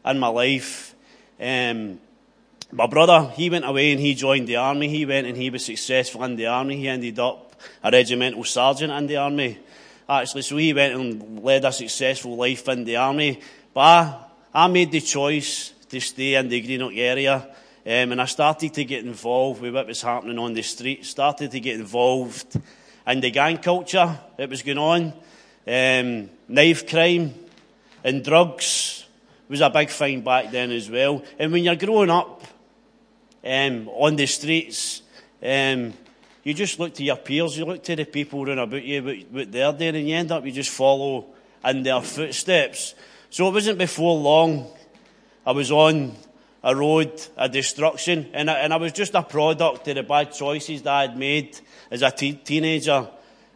in 0.06 0.20
my 0.20 0.27
life. 0.27 0.94
Um, 1.42 2.00
my 2.75 2.88
brother, 2.88 3.32
he 3.36 3.50
went 3.50 3.63
away 3.63 3.94
and 3.94 4.01
he 4.01 4.13
joined 4.13 4.48
the 4.48 4.58
army. 4.58 4.89
He 4.89 5.05
went 5.05 5.25
and 5.27 5.38
he 5.38 5.50
was 5.50 5.63
successful 5.63 6.25
in 6.25 6.36
the 6.36 6.48
army. 6.48 6.75
He 6.75 6.89
ended 6.89 7.17
up 7.20 7.55
a 7.82 7.89
regimental 7.89 8.44
sergeant 8.44 8.91
in 8.91 9.08
the 9.08 9.15
army. 9.15 9.58
Actually, 10.10 10.41
so 10.41 10.58
he 10.58 10.74
went 10.74 10.94
and 10.94 11.41
led 11.41 11.63
a 11.63 11.72
successful 11.72 12.36
life 12.36 12.67
in 12.67 12.84
the 12.84 12.98
army. 12.98 13.39
But 13.74 13.79
I, 13.79 14.65
I 14.65 14.67
made 14.67 14.91
the 14.91 15.00
choice 15.00 15.72
to 15.89 16.01
stay 16.01 16.36
in 16.36 16.50
the 16.50 16.60
Greenock 16.60 16.91
area. 16.96 17.48
Um, 17.86 18.12
and 18.12 18.22
I 18.22 18.25
started 18.25 18.74
to 18.74 18.84
get 18.84 19.05
involved 19.05 19.62
with 19.62 19.74
what 19.74 19.88
was 19.88 20.01
happening 20.01 20.38
on 20.38 20.53
the 20.53 20.62
street. 20.62 21.05
Started 21.05 21.51
to 21.51 21.62
get 21.62 21.79
involved 21.79 22.60
in 23.08 23.22
the 23.22 23.32
gang 23.32 23.60
culture 23.60 24.20
that 24.36 24.50
was 24.50 24.63
going 24.63 24.77
on. 24.77 25.13
Um, 25.65 26.29
knife 26.50 26.89
crime 26.89 27.34
and 28.03 28.22
drugs 28.22 29.05
was 29.48 29.62
a 29.62 29.70
big 29.70 29.89
thing 29.89 30.22
back 30.22 30.51
then 30.51 30.72
as 30.72 30.89
well. 30.89 31.24
And 31.39 31.53
when 31.53 31.63
you're 31.63 31.75
growing 31.75 32.10
up 32.10 32.45
um, 33.46 33.88
on 33.90 34.16
the 34.16 34.25
streets. 34.25 35.02
Um, 35.44 35.94
you 36.44 36.54
just 36.54 36.80
look 36.80 36.94
to 36.96 37.04
your 37.04 37.18
peers, 37.18 37.58
you 37.58 37.66
look 37.66 37.84
to 37.84 37.96
the 37.96 38.06
people 38.06 38.48
around 38.48 38.60
about 38.60 38.84
you, 38.84 39.04
what, 39.04 39.18
what 39.32 39.52
they're 39.52 39.74
doing, 39.74 39.96
and 39.96 40.08
you 40.08 40.16
end 40.16 40.32
up, 40.32 40.46
you 40.46 40.52
just 40.52 40.70
follow 40.70 41.25
in 41.64 41.84
their 41.84 42.02
footsteps. 42.02 42.96
So 43.30 43.48
it 43.48 43.54
wasn't 43.54 43.80
before 43.80 44.18
long 44.18 44.68
I 45.46 45.52
was 45.52 45.72
on 45.72 46.16
a 46.64 46.75
road 46.75 47.22
of 47.38 47.52
destruction, 47.52 48.30
and 48.34 48.50
I, 48.50 48.56
and 48.60 48.74
I 48.74 48.78
was 48.78 48.92
just 48.92 49.14
a 49.14 49.22
product 49.22 49.88
of 49.88 49.96
the 49.96 50.04
bad 50.04 50.34
choices 50.34 50.82
that 50.82 50.94
I 50.94 51.02
had 51.02 51.18
made 51.18 51.60
as 51.92 52.02
a 52.02 52.10
te- 52.10 52.34
teenager 52.34 53.08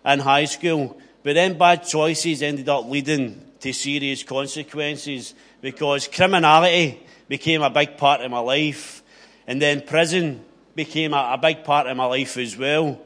in 0.05 0.19
high 0.19 0.45
school. 0.45 0.95
But 1.23 1.33
then 1.33 1.57
bad 1.57 1.85
choices 1.85 2.43
ended 2.43 2.69
up 2.69 2.85
leading 2.85 3.41
to 3.61 3.73
serious 3.73 4.23
consequences 4.23 5.33
because 5.61 6.07
criminality 6.07 7.05
became 7.27 7.61
a 7.61 7.69
big 7.69 7.97
part 7.97 8.21
of 8.21 8.31
my 8.31 8.39
life. 8.39 9.03
And 9.49 9.59
then 9.59 9.81
prison 9.81 10.45
became 10.75 11.11
a, 11.11 11.31
a 11.33 11.37
big 11.39 11.63
part 11.63 11.87
of 11.87 11.97
my 11.97 12.05
life 12.05 12.37
as 12.37 12.55
well. 12.55 13.01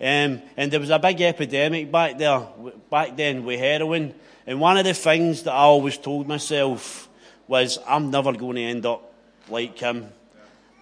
Um, 0.00 0.40
and 0.56 0.70
there 0.70 0.78
was 0.78 0.90
a 0.90 0.98
big 1.00 1.20
epidemic 1.20 1.90
back 1.90 2.18
there, 2.18 2.46
back 2.88 3.16
then 3.16 3.44
with 3.44 3.58
heroin. 3.58 4.14
And 4.46 4.60
one 4.60 4.78
of 4.78 4.84
the 4.84 4.94
things 4.94 5.42
that 5.42 5.50
I 5.50 5.64
always 5.64 5.98
told 5.98 6.28
myself 6.28 7.08
was, 7.48 7.80
I'm 7.84 8.12
never 8.12 8.32
going 8.32 8.54
to 8.54 8.62
end 8.62 8.86
up 8.86 9.12
like 9.48 9.76
him. 9.76 10.06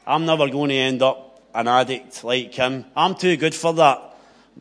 I'm 0.06 0.26
never 0.26 0.50
going 0.50 0.68
to 0.68 0.76
end 0.76 1.00
up 1.00 1.40
an 1.54 1.66
addict 1.66 2.22
like 2.22 2.52
him. 2.52 2.84
I'm 2.94 3.14
too 3.14 3.38
good 3.38 3.54
for 3.54 3.72
that. 3.72 4.18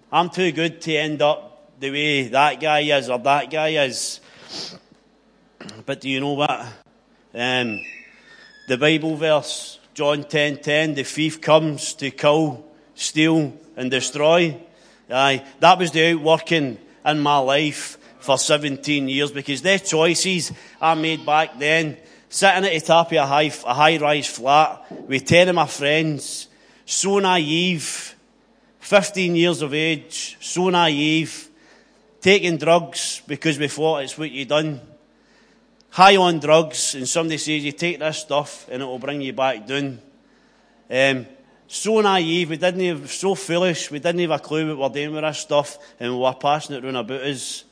I'm 0.10 0.30
too 0.30 0.54
good 0.54 0.80
to 0.84 0.96
end 0.96 1.22
up 1.22 1.74
the 1.82 1.92
way 1.92 2.30
that 2.30 2.62
guy 2.62 2.80
is 2.80 3.10
or 3.10 3.20
that 3.20 3.52
guy 3.52 3.84
is. 3.84 4.22
But 5.86 6.00
do 6.00 6.10
you 6.10 6.22
know 6.22 6.32
what? 6.32 6.66
Um, 7.34 7.82
the 8.70 8.78
Bible 8.78 9.18
verse 9.18 9.80
John 9.96 10.26
10:10, 10.26 10.30
10, 10.30 10.58
10, 10.58 10.94
the 10.96 11.04
thief 11.04 11.40
comes 11.40 11.94
to 11.94 12.12
kill, 12.12 12.66
steal, 12.96 13.54
and 13.78 13.90
destroy. 13.90 14.58
Aye, 15.10 15.46
that 15.62 15.80
was 15.80 15.92
the 15.92 16.12
outworking 16.12 16.78
in 17.06 17.20
my 17.22 17.38
life 17.38 17.98
for 18.20 18.38
17 18.38 19.08
years 19.08 19.32
because 19.32 19.62
the 19.62 19.80
choices 19.80 20.52
I 20.82 20.96
made 20.96 21.26
back 21.26 21.58
then, 21.58 21.96
sitting 22.28 22.66
at 22.66 22.74
the 22.74 22.82
top 22.82 23.14
of 23.14 23.18
a 23.20 23.26
high, 23.26 23.50
a 23.66 23.74
high-rise 23.74 24.28
flat 24.28 24.86
with 25.08 25.24
10 25.24 25.48
of 25.48 25.56
my 25.56 25.68
friends, 25.68 26.50
so 26.86 27.20
naive, 27.20 28.16
15 28.82 29.34
years 29.38 29.62
of 29.62 29.74
age, 29.74 30.36
so 30.42 30.70
naive, 30.70 31.48
taking 32.20 32.58
drugs 32.58 33.22
because 33.28 33.58
we 33.58 33.70
thought 33.70 34.04
it's 34.04 34.18
what 34.18 34.30
you 34.30 34.44
done 34.44 34.82
high 35.96 36.18
on 36.18 36.40
drugs, 36.40 36.94
and 36.96 37.08
somebody 37.08 37.38
says, 37.38 37.64
You 37.64 37.72
take 37.72 38.00
this 38.00 38.18
stuff 38.18 38.68
and 38.70 38.84
it 38.84 38.86
will 38.86 39.00
bring 39.00 39.22
you 39.22 39.32
back 39.32 39.66
down. 39.66 40.02
Um, 40.90 41.26
so 41.68 42.02
naive, 42.02 42.50
we 42.50 42.58
didn't 42.58 42.82
have, 42.82 43.10
so 43.10 43.34
foolish, 43.34 43.90
we 43.90 44.00
didn't 44.00 44.20
have 44.20 44.32
a 44.32 44.40
clue 44.40 44.76
what 44.76 44.92
we're 44.92 44.96
doing 44.96 45.16
with 45.16 45.24
this 45.24 45.40
stuff, 45.40 45.78
and 45.98 46.12
we 46.12 46.20
were 46.20 46.34
passing 46.34 46.76
it 46.76 46.84
around 46.84 46.98
about 46.98 47.22
us. 47.22 47.64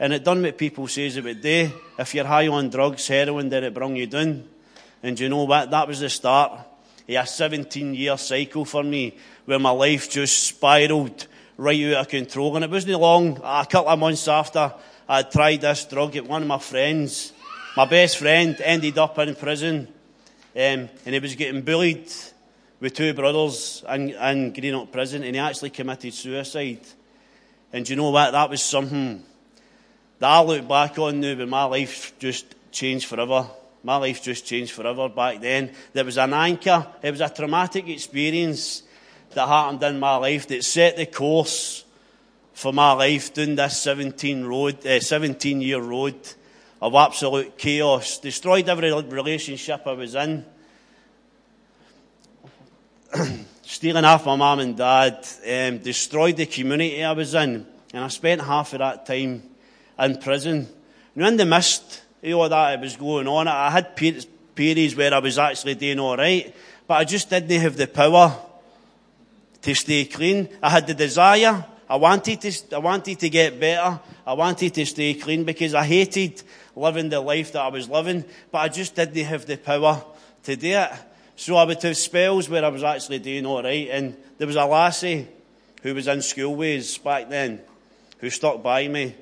And 0.00 0.14
it 0.14 0.24
done 0.24 0.42
what 0.42 0.56
people 0.56 0.88
says 0.88 1.18
it 1.18 1.24
would 1.24 1.42
do. 1.42 1.70
If 1.98 2.14
you're 2.14 2.24
high 2.24 2.48
on 2.48 2.70
drugs, 2.70 3.06
heroin, 3.06 3.50
then 3.50 3.64
it 3.64 3.74
bring 3.74 3.96
you 3.96 4.06
down. 4.06 4.48
And 5.02 5.20
you 5.20 5.28
know 5.28 5.44
what? 5.44 5.70
That 5.70 5.88
was 5.88 6.00
the 6.00 6.08
start 6.08 6.52
of 6.52 6.64
a 7.06 7.26
17 7.26 7.94
year 7.94 8.16
cycle 8.16 8.64
for 8.64 8.82
me, 8.82 9.14
where 9.44 9.58
my 9.58 9.70
life 9.70 10.08
just 10.08 10.42
spiraled 10.42 11.26
right 11.58 11.84
out 11.92 12.00
of 12.00 12.08
control. 12.08 12.56
And 12.56 12.64
it 12.64 12.70
wasn't 12.70 12.98
long, 12.98 13.36
a 13.44 13.66
couple 13.68 13.90
of 13.90 13.98
months 13.98 14.26
after 14.26 14.72
I 15.06 15.22
tried 15.22 15.60
this 15.60 15.84
drug 15.84 16.16
at 16.16 16.26
one 16.26 16.42
of 16.42 16.48
my 16.48 16.58
friends, 16.58 17.34
my 17.78 17.84
best 17.84 18.18
friend 18.18 18.60
ended 18.64 18.98
up 18.98 19.16
in 19.20 19.36
prison 19.36 19.86
um, 20.56 20.88
and 21.04 21.14
he 21.14 21.20
was 21.20 21.36
getting 21.36 21.62
bullied 21.62 22.10
with 22.80 22.92
two 22.92 23.14
brothers 23.14 23.84
in, 23.88 24.10
in 24.10 24.52
Greenock 24.52 24.90
prison, 24.90 25.22
and 25.22 25.36
he 25.36 25.38
actually 25.38 25.70
committed 25.70 26.12
suicide. 26.12 26.80
And 27.72 27.88
you 27.88 27.94
know 27.94 28.10
what? 28.10 28.32
That 28.32 28.50
was 28.50 28.64
something 28.64 29.22
that 30.18 30.28
I 30.28 30.42
look 30.42 30.66
back 30.66 30.98
on 30.98 31.20
now, 31.20 31.36
but 31.36 31.48
my 31.48 31.62
life 31.66 32.18
just 32.18 32.52
changed 32.72 33.06
forever. 33.06 33.48
My 33.84 33.94
life 33.98 34.24
just 34.24 34.44
changed 34.44 34.72
forever 34.72 35.08
back 35.08 35.40
then. 35.40 35.70
There 35.92 36.04
was 36.04 36.18
an 36.18 36.34
anchor. 36.34 36.84
It 37.00 37.12
was 37.12 37.20
a 37.20 37.28
traumatic 37.28 37.88
experience 37.88 38.82
that 39.34 39.46
happened 39.46 39.84
in 39.84 40.00
my 40.00 40.16
life 40.16 40.48
that 40.48 40.64
set 40.64 40.96
the 40.96 41.06
course 41.06 41.84
for 42.54 42.72
my 42.72 42.90
life 42.94 43.32
down 43.34 43.54
this 43.54 43.80
17 43.80 44.44
road, 44.44 44.84
uh, 44.84 44.98
17 44.98 45.60
year 45.60 45.80
road 45.80 46.16
of 46.80 46.94
absolute 46.94 47.58
chaos. 47.58 48.18
Destroyed 48.18 48.68
every 48.68 48.92
relationship 48.92 49.86
I 49.86 49.92
was 49.92 50.14
in. 50.14 50.44
Stealing 53.62 54.04
off 54.04 54.26
my 54.26 54.36
mum 54.36 54.60
and 54.60 54.76
dad. 54.76 55.26
Um, 55.46 55.78
destroyed 55.78 56.36
the 56.36 56.46
community 56.46 57.02
I 57.02 57.12
was 57.12 57.34
in. 57.34 57.66
And 57.92 58.04
I 58.04 58.08
spent 58.08 58.40
half 58.40 58.72
of 58.74 58.78
that 58.80 59.06
time 59.06 59.42
in 59.98 60.18
prison. 60.18 60.68
Now 61.14 61.28
in 61.28 61.36
the 61.36 61.46
midst 61.46 62.02
of 62.22 62.34
all 62.34 62.48
that 62.48 62.80
was 62.80 62.96
going 62.96 63.26
on, 63.26 63.48
I 63.48 63.70
had 63.70 63.96
periods 63.96 64.96
where 64.96 65.14
I 65.14 65.18
was 65.18 65.38
actually 65.38 65.74
doing 65.74 65.98
alright. 65.98 66.54
But 66.86 66.94
I 66.94 67.04
just 67.04 67.28
didn't 67.30 67.60
have 67.60 67.76
the 67.76 67.86
power 67.86 68.36
to 69.62 69.74
stay 69.74 70.04
clean. 70.04 70.48
I 70.62 70.70
had 70.70 70.86
the 70.86 70.94
desire. 70.94 71.64
I 71.88 71.96
wanted 71.96 72.40
to, 72.42 72.76
I 72.76 72.78
wanted 72.78 73.18
to 73.20 73.30
get 73.30 73.58
better. 73.58 73.98
I 74.26 74.32
wanted 74.34 74.74
to 74.74 74.84
stay 74.84 75.14
clean 75.14 75.44
because 75.44 75.74
I 75.74 75.84
hated 75.84 76.42
living 76.76 77.08
the 77.08 77.20
life 77.20 77.52
that 77.52 77.62
I 77.62 77.68
was 77.68 77.88
living, 77.88 78.24
but 78.50 78.58
I 78.58 78.68
just 78.68 78.94
didn't 78.94 79.24
have 79.24 79.46
the 79.46 79.56
power 79.56 80.02
to 80.44 80.56
do 80.56 80.68
it. 80.68 80.90
So 81.36 81.56
I 81.56 81.64
would 81.64 81.82
have 81.82 81.96
spells 81.96 82.48
where 82.48 82.64
I 82.64 82.68
was 82.68 82.82
actually 82.82 83.20
doing 83.20 83.46
alright, 83.46 83.88
and 83.90 84.16
there 84.36 84.46
was 84.46 84.56
a 84.56 84.64
lassie 84.64 85.28
who 85.82 85.94
was 85.94 86.08
in 86.08 86.18
schoolways 86.18 87.02
back 87.02 87.28
then, 87.28 87.60
who 88.18 88.28
stuck 88.28 88.62
by 88.62 88.86
me 88.88 89.14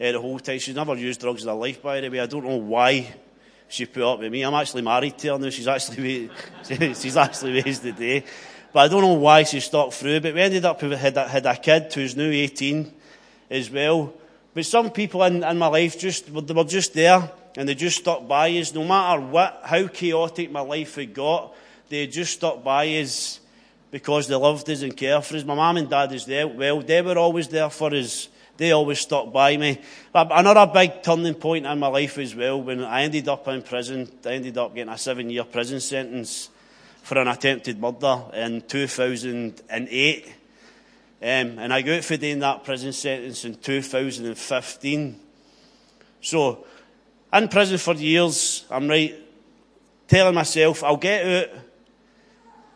uh, 0.00 0.12
the 0.12 0.20
whole 0.20 0.38
time. 0.38 0.58
She's 0.58 0.74
never 0.74 0.94
used 0.94 1.20
drugs 1.20 1.42
in 1.42 1.48
her 1.48 1.54
life, 1.54 1.82
by 1.82 2.00
the 2.00 2.08
way. 2.08 2.20
I 2.20 2.26
don't 2.26 2.44
know 2.44 2.56
why 2.56 3.12
she 3.68 3.84
put 3.84 4.02
up 4.02 4.20
with 4.20 4.30
me. 4.30 4.42
I'm 4.42 4.54
actually 4.54 4.82
married 4.82 5.18
to 5.18 5.32
her 5.32 5.38
now. 5.38 5.50
She's 5.50 5.68
actually, 5.68 6.30
she's 6.64 7.16
actually 7.16 7.62
raised 7.62 7.82
the 7.82 7.92
day. 7.92 8.24
But 8.76 8.82
I 8.82 8.88
don't 8.88 9.00
know 9.00 9.14
why 9.14 9.44
she 9.44 9.60
stuck 9.60 9.90
through. 9.94 10.20
But 10.20 10.34
we 10.34 10.40
ended 10.42 10.66
up 10.66 10.82
with 10.82 10.92
had 10.98 11.16
a, 11.16 11.26
had 11.26 11.46
a 11.46 11.56
kid 11.56 11.90
who's 11.94 12.14
now 12.14 12.24
18 12.24 12.92
as 13.50 13.70
well. 13.70 14.12
But 14.52 14.66
some 14.66 14.90
people 14.90 15.22
in, 15.22 15.42
in 15.42 15.56
my 15.56 15.68
life 15.68 15.98
just 15.98 16.26
they 16.26 16.52
were 16.52 16.62
just 16.62 16.92
there 16.92 17.32
and 17.56 17.66
they 17.66 17.74
just 17.74 17.96
stuck 17.96 18.28
by 18.28 18.50
us. 18.50 18.74
No 18.74 18.84
matter 18.84 19.22
what, 19.22 19.62
how 19.64 19.86
chaotic 19.86 20.50
my 20.50 20.60
life 20.60 20.96
had 20.96 21.14
got, 21.14 21.54
they 21.88 22.06
just 22.06 22.34
stuck 22.34 22.62
by 22.62 22.86
us 23.00 23.40
because 23.90 24.28
they 24.28 24.34
loved 24.34 24.68
us 24.68 24.82
and 24.82 24.94
cared 24.94 25.24
for 25.24 25.36
us. 25.36 25.44
My 25.46 25.54
mum 25.54 25.78
and 25.78 25.88
dad 25.88 26.12
is 26.12 26.26
there. 26.26 26.46
Well, 26.46 26.82
they 26.82 27.00
were 27.00 27.16
always 27.16 27.48
there 27.48 27.70
for 27.70 27.94
us. 27.94 28.28
They 28.58 28.72
always 28.72 28.98
stuck 28.98 29.32
by 29.32 29.56
me. 29.56 29.80
Another 30.14 30.70
big 30.70 31.02
turning 31.02 31.32
point 31.32 31.64
in 31.64 31.78
my 31.78 31.88
life 31.88 32.18
as 32.18 32.34
well, 32.34 32.60
when 32.60 32.84
I 32.84 33.04
ended 33.04 33.26
up 33.26 33.48
in 33.48 33.62
prison, 33.62 34.12
I 34.26 34.32
ended 34.32 34.58
up 34.58 34.74
getting 34.74 34.92
a 34.92 34.98
seven 34.98 35.30
year 35.30 35.44
prison 35.44 35.80
sentence 35.80 36.50
for 37.06 37.18
an 37.18 37.28
attempted 37.28 37.80
murder 37.80 38.20
in 38.34 38.60
2008. 38.62 40.26
Um, 40.26 40.32
and 41.22 41.72
I 41.72 41.80
got 41.80 42.02
for 42.02 42.16
doing 42.16 42.40
that 42.40 42.64
prison 42.64 42.92
sentence 42.92 43.44
in 43.44 43.54
2015. 43.54 45.20
So, 46.20 46.66
in 47.32 47.46
prison 47.46 47.78
for 47.78 47.94
years, 47.94 48.64
I'm 48.68 48.88
right, 48.88 49.14
telling 50.08 50.34
myself, 50.34 50.82
I'll 50.82 50.96
get 50.96 51.24
out, 51.24 51.58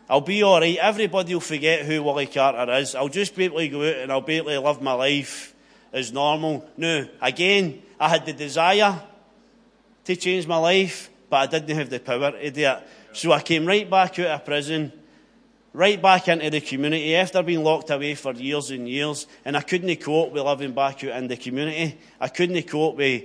I'll 0.09 0.21
be 0.21 0.41
alright, 0.45 0.77
everybody 0.77 1.33
will 1.33 1.41
forget 1.41 1.85
who 1.85 2.01
Willie 2.01 2.27
Carter 2.27 2.71
is, 2.75 2.95
I'll 2.95 3.09
just 3.09 3.35
be 3.35 3.43
able 3.43 3.59
to 3.59 3.67
go 3.67 3.81
out 3.81 3.95
and 3.97 4.13
I'll 4.13 4.21
be 4.21 4.37
able 4.37 4.51
to 4.51 4.61
live 4.61 4.81
my 4.81 4.93
life 4.93 5.53
as 5.91 6.13
normal. 6.13 6.65
Now, 6.77 7.05
again, 7.21 7.81
I 7.99 8.07
had 8.07 8.25
the 8.25 8.31
desire 8.31 8.97
to 10.05 10.15
change 10.15 10.47
my 10.47 10.57
life, 10.57 11.09
but 11.29 11.53
I 11.53 11.59
didn't 11.59 11.75
have 11.75 11.89
the 11.89 11.99
power 11.99 12.31
to 12.31 12.49
do 12.49 12.61
it. 12.61 12.83
So 13.13 13.33
I 13.33 13.41
came 13.41 13.65
right 13.65 13.89
back 13.89 14.19
out 14.19 14.27
of 14.27 14.45
prison, 14.45 14.91
right 15.73 16.01
back 16.01 16.27
into 16.29 16.49
the 16.49 16.61
community 16.61 17.15
after 17.15 17.43
being 17.43 17.63
locked 17.63 17.89
away 17.89 18.15
for 18.15 18.33
years 18.33 18.71
and 18.71 18.87
years. 18.87 19.27
And 19.43 19.57
I 19.57 19.61
couldn't 19.61 19.93
cope 19.97 20.31
with 20.31 20.43
living 20.43 20.71
back 20.71 21.03
out 21.03 21.17
in 21.17 21.27
the 21.27 21.37
community. 21.37 21.97
I 22.19 22.29
couldn't 22.29 22.61
cope 22.63 22.95
with 22.95 23.23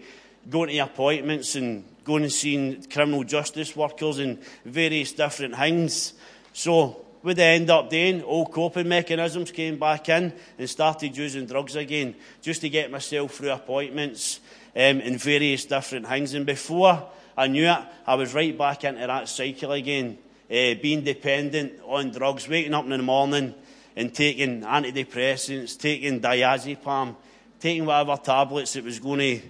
going 0.50 0.70
to 0.70 0.78
appointments 0.78 1.54
and 1.54 1.84
going 2.04 2.24
and 2.24 2.32
seeing 2.32 2.82
criminal 2.84 3.24
justice 3.24 3.76
workers 3.76 4.18
and 4.18 4.42
various 4.64 5.12
different 5.12 5.56
things. 5.56 6.14
So 6.52 7.04
what 7.22 7.36
they 7.36 7.54
end 7.54 7.70
up 7.70 7.90
doing, 7.90 8.22
all 8.22 8.46
coping 8.46 8.88
mechanisms 8.88 9.50
came 9.50 9.78
back 9.78 10.08
in 10.08 10.32
and 10.58 10.70
started 10.70 11.16
using 11.16 11.46
drugs 11.46 11.76
again 11.76 12.14
just 12.42 12.60
to 12.60 12.68
get 12.68 12.90
myself 12.90 13.34
through 13.34 13.50
appointments 13.50 14.40
um, 14.74 15.00
and 15.00 15.20
various 15.20 15.64
different 15.64 16.06
things. 16.06 16.34
And 16.34 16.46
before 16.46 17.08
I 17.36 17.48
knew 17.48 17.66
it. 17.66 17.78
I 18.06 18.14
was 18.14 18.32
right 18.32 18.56
back 18.56 18.84
into 18.84 19.06
that 19.06 19.28
cycle 19.28 19.72
again, 19.72 20.18
uh, 20.50 20.74
being 20.80 21.04
dependent 21.04 21.80
on 21.84 22.10
drugs, 22.10 22.48
waking 22.48 22.72
up 22.72 22.84
in 22.84 22.90
the 22.90 22.98
morning 22.98 23.54
and 23.94 24.14
taking 24.14 24.62
antidepressants, 24.62 25.78
taking 25.78 26.20
diazepam, 26.20 27.14
taking 27.60 27.84
whatever 27.84 28.16
tablets 28.16 28.76
it 28.76 28.84
was 28.84 28.98
going 28.98 29.18
to, 29.18 29.40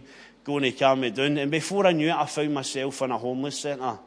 going 0.43 0.65
to 0.65 0.73
calm 0.73 1.01
me 1.01 1.11
down. 1.11 1.37
And 1.39 1.51
before 1.51 1.87
I 1.87 1.93
knew 1.93 2.09
it, 2.09 2.15
I 2.15 2.27
found 2.27 2.55
myself 2.55 3.03
in 3.03 3.11
a 3.13 3.19
homeless 3.19 3.61
centre. 3.61 3.99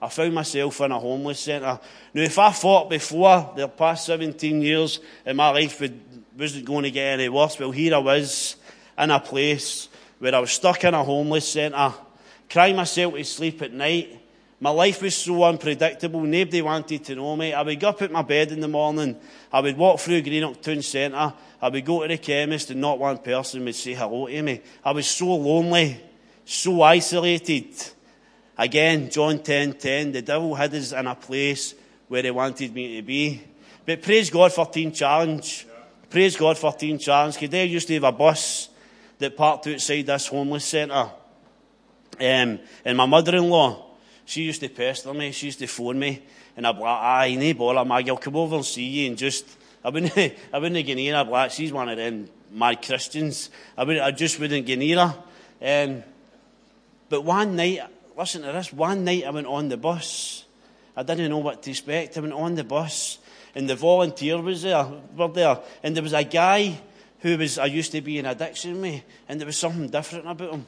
I 0.00 0.08
found 0.08 0.34
myself 0.34 0.80
in 0.80 0.92
a 0.92 0.98
homeless 0.98 1.40
centre. 1.40 1.80
Now, 2.14 2.22
if 2.22 2.38
I 2.38 2.50
thought 2.52 2.90
before 2.90 3.52
the 3.56 3.68
past 3.68 4.06
17 4.06 4.62
years 4.62 5.00
in 5.26 5.36
my 5.36 5.50
life 5.50 5.80
would, 5.80 6.00
wasn't 6.38 6.64
going 6.64 6.84
to 6.84 6.90
get 6.90 7.18
any 7.20 7.28
worse, 7.28 7.58
well, 7.58 7.70
here 7.70 7.94
I 7.94 7.98
was 7.98 8.56
in 8.98 9.10
a 9.10 9.20
place 9.20 9.88
where 10.18 10.34
I 10.34 10.38
was 10.38 10.52
stuck 10.52 10.84
in 10.84 10.94
a 10.94 11.04
homeless 11.04 11.50
centre 11.50 11.94
cry 12.48 12.72
myself 12.72 13.14
to 13.14 13.24
sleep 13.24 13.62
at 13.62 13.72
night. 13.72 14.20
My 14.60 14.70
life 14.70 15.02
was 15.02 15.16
so 15.16 15.44
unpredictable. 15.44 16.22
Nobody 16.22 16.62
wanted 16.62 17.04
to 17.04 17.14
know 17.16 17.36
me. 17.36 17.52
I 17.52 17.62
would 17.62 17.78
get 17.78 17.88
up 17.88 18.02
at 18.02 18.12
my 18.12 18.22
bed 18.22 18.52
in 18.52 18.60
the 18.60 18.68
morning. 18.68 19.16
I 19.52 19.60
would 19.60 19.76
walk 19.76 20.00
through 20.00 20.22
Greenock 20.22 20.62
Town 20.62 20.80
Centre. 20.80 21.34
I 21.60 21.68
would 21.68 21.84
go 21.84 22.02
to 22.02 22.08
the 22.08 22.18
chemist 22.18 22.70
and 22.70 22.80
not 22.80 22.98
one 22.98 23.18
person 23.18 23.64
would 23.64 23.74
say 23.74 23.94
hello 23.94 24.26
to 24.26 24.42
me. 24.42 24.62
I 24.84 24.92
was 24.92 25.06
so 25.06 25.34
lonely, 25.34 26.00
so 26.44 26.82
isolated. 26.82 27.74
Again, 28.56 29.10
John 29.10 29.40
10.10, 29.40 29.78
10, 29.78 30.12
the 30.12 30.22
devil 30.22 30.54
had 30.54 30.74
us 30.74 30.92
in 30.92 31.06
a 31.06 31.14
place 31.14 31.74
where 32.08 32.22
he 32.22 32.30
wanted 32.30 32.72
me 32.72 32.96
to 32.96 33.02
be. 33.02 33.42
But 33.84 34.02
praise 34.02 34.30
God 34.30 34.52
for 34.52 34.66
Teen 34.66 34.92
Challenge. 34.92 35.66
Praise 36.08 36.36
God 36.36 36.56
for 36.56 36.72
Teen 36.72 36.98
Challenge. 36.98 37.34
Because 37.34 37.50
they 37.50 37.64
used 37.66 37.88
to 37.88 37.94
have 37.94 38.04
a 38.04 38.12
bus 38.12 38.68
that 39.18 39.36
parked 39.36 39.66
outside 39.66 40.06
this 40.06 40.28
homeless 40.28 40.64
centre. 40.64 41.10
Um, 42.20 42.60
and 42.84 42.96
my 42.96 43.06
mother-in-law, 43.06 43.84
she 44.24 44.42
used 44.42 44.60
to 44.60 44.68
pester 44.68 45.12
me, 45.12 45.32
she 45.32 45.46
used 45.46 45.58
to 45.58 45.66
phone 45.66 45.98
me, 45.98 46.22
and 46.56 46.66
I'd 46.66 46.76
be 46.76 46.80
like, 46.80 47.00
aye, 47.00 47.34
no 47.34 47.54
bother, 47.54 47.84
Maggie, 47.84 48.10
I'll 48.10 48.16
come 48.16 48.36
over 48.36 48.56
and 48.56 48.64
see 48.64 48.84
you, 48.84 49.08
and 49.08 49.18
just, 49.18 49.44
I 49.84 49.90
wouldn't, 49.90 50.16
I 50.52 50.58
wouldn't 50.58 50.86
get 50.86 50.94
near 50.94 51.16
her, 51.16 51.24
like, 51.24 51.50
she's 51.50 51.72
one 51.72 51.88
of 51.88 51.96
them 51.96 52.28
mad 52.50 52.82
Christians, 52.82 53.50
I, 53.76 53.84
would, 53.84 53.98
I 53.98 54.10
just 54.12 54.38
wouldn't 54.38 54.64
get 54.64 54.78
near 54.78 54.98
her. 54.98 55.14
Um, 55.60 56.04
but 57.08 57.22
one 57.24 57.56
night, 57.56 57.80
listen 58.16 58.42
to 58.42 58.52
this, 58.52 58.72
one 58.72 59.04
night 59.04 59.24
I 59.24 59.30
went 59.30 59.46
on 59.46 59.68
the 59.68 59.76
bus, 59.76 60.44
I 60.96 61.02
didn't 61.02 61.30
know 61.30 61.38
what 61.38 61.62
to 61.64 61.70
expect, 61.70 62.16
I 62.16 62.20
went 62.20 62.32
on 62.32 62.54
the 62.54 62.64
bus, 62.64 63.18
and 63.54 63.68
the 63.68 63.76
volunteer 63.76 64.40
was 64.40 64.62
there, 64.62 64.86
were 65.16 65.28
there, 65.28 65.58
and 65.82 65.94
there 65.96 66.02
was 66.02 66.12
a 66.12 66.24
guy 66.24 66.80
who 67.20 67.38
was, 67.38 67.58
I 67.58 67.66
used 67.66 67.92
to 67.92 68.00
be 68.00 68.18
in 68.18 68.26
addiction 68.26 68.72
with, 68.74 68.82
me, 68.82 69.04
and 69.28 69.40
there 69.40 69.46
was 69.46 69.58
something 69.58 69.88
different 69.88 70.26
about 70.26 70.52
him. 70.52 70.66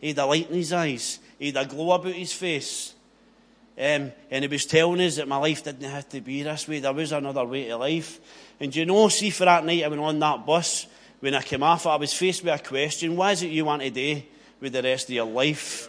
He 0.00 0.08
had 0.08 0.18
a 0.18 0.26
light 0.26 0.48
in 0.48 0.56
his 0.56 0.72
eyes. 0.72 1.18
He 1.38 1.46
had 1.46 1.56
a 1.56 1.66
glow 1.66 1.92
about 1.92 2.12
his 2.12 2.32
face. 2.32 2.94
Um, 3.78 4.12
and 4.30 4.44
he 4.44 4.46
was 4.46 4.66
telling 4.66 5.00
us 5.00 5.16
that 5.16 5.28
my 5.28 5.36
life 5.36 5.64
didn't 5.64 5.88
have 5.88 6.08
to 6.10 6.20
be 6.20 6.42
this 6.42 6.68
way. 6.68 6.80
There 6.80 6.92
was 6.92 7.12
another 7.12 7.44
way 7.44 7.68
to 7.68 7.76
life. 7.76 8.20
And 8.58 8.74
you 8.74 8.84
know, 8.84 9.08
see, 9.08 9.30
for 9.30 9.44
that 9.44 9.64
night 9.64 9.84
I 9.84 9.88
went 9.88 10.02
on 10.02 10.18
that 10.18 10.44
bus, 10.44 10.86
when 11.20 11.34
I 11.34 11.42
came 11.42 11.62
off 11.62 11.86
I 11.86 11.96
was 11.96 12.12
faced 12.12 12.44
with 12.44 12.54
a 12.54 12.62
question. 12.62 13.16
What 13.16 13.32
is 13.32 13.42
it 13.42 13.50
you 13.50 13.64
want 13.64 13.82
to 13.82 13.90
do 13.90 14.22
with 14.60 14.72
the 14.72 14.82
rest 14.82 15.08
of 15.08 15.14
your 15.14 15.26
life? 15.26 15.88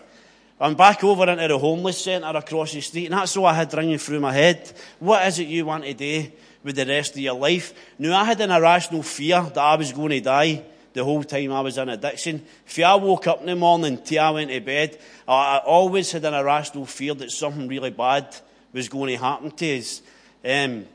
I'm 0.60 0.76
back 0.76 1.04
over 1.04 1.28
into 1.28 1.48
the 1.48 1.58
homeless 1.58 2.04
centre 2.04 2.38
across 2.38 2.74
the 2.74 2.82
street, 2.82 3.06
and 3.06 3.16
that's 3.16 3.36
all 3.36 3.48
I 3.48 3.54
had 3.56 3.74
ringing 3.74 3.98
through 3.98 4.20
my 4.20 4.32
head. 4.32 4.72
What 5.00 5.26
is 5.26 5.40
it 5.40 5.48
you 5.48 5.66
want 5.66 5.86
to 5.86 5.94
do 5.94 6.32
with 6.64 6.76
the 6.76 6.86
rest 6.86 7.14
of 7.14 7.18
your 7.18 7.34
life? 7.34 7.74
Now, 7.98 8.22
I 8.22 8.26
had 8.26 8.40
an 8.42 8.52
irrational 8.52 9.02
fear 9.02 9.42
that 9.42 9.58
I 9.58 9.76
was 9.76 9.92
going 9.92 10.12
to 10.12 10.22
die 10.22 10.64
the 10.94 11.04
whole 11.04 11.24
time 11.24 11.52
I 11.52 11.62
was 11.62 11.78
in 11.78 11.90
addiction. 11.90 12.46
If 12.66 12.80
I 12.80 12.96
woke 12.96 13.28
up 13.28 13.40
in 13.42 13.48
the 13.48 13.56
morning 13.56 13.98
till 14.04 14.24
I 14.24 14.30
went 14.32 14.52
to 14.52 14.60
bed, 14.60 15.00
I 15.28 15.62
always 15.66 16.12
had 16.12 16.26
an 16.26 16.34
irrational 16.34 16.86
fear 16.86 17.14
that 17.16 17.32
something 17.32 17.68
really 17.68 17.92
bad 17.92 18.36
was 18.74 18.90
going 18.90 19.16
to 19.16 19.24
happen 19.24 19.52
to 19.52 19.78
us. 19.78 20.02
Um, 20.44 20.86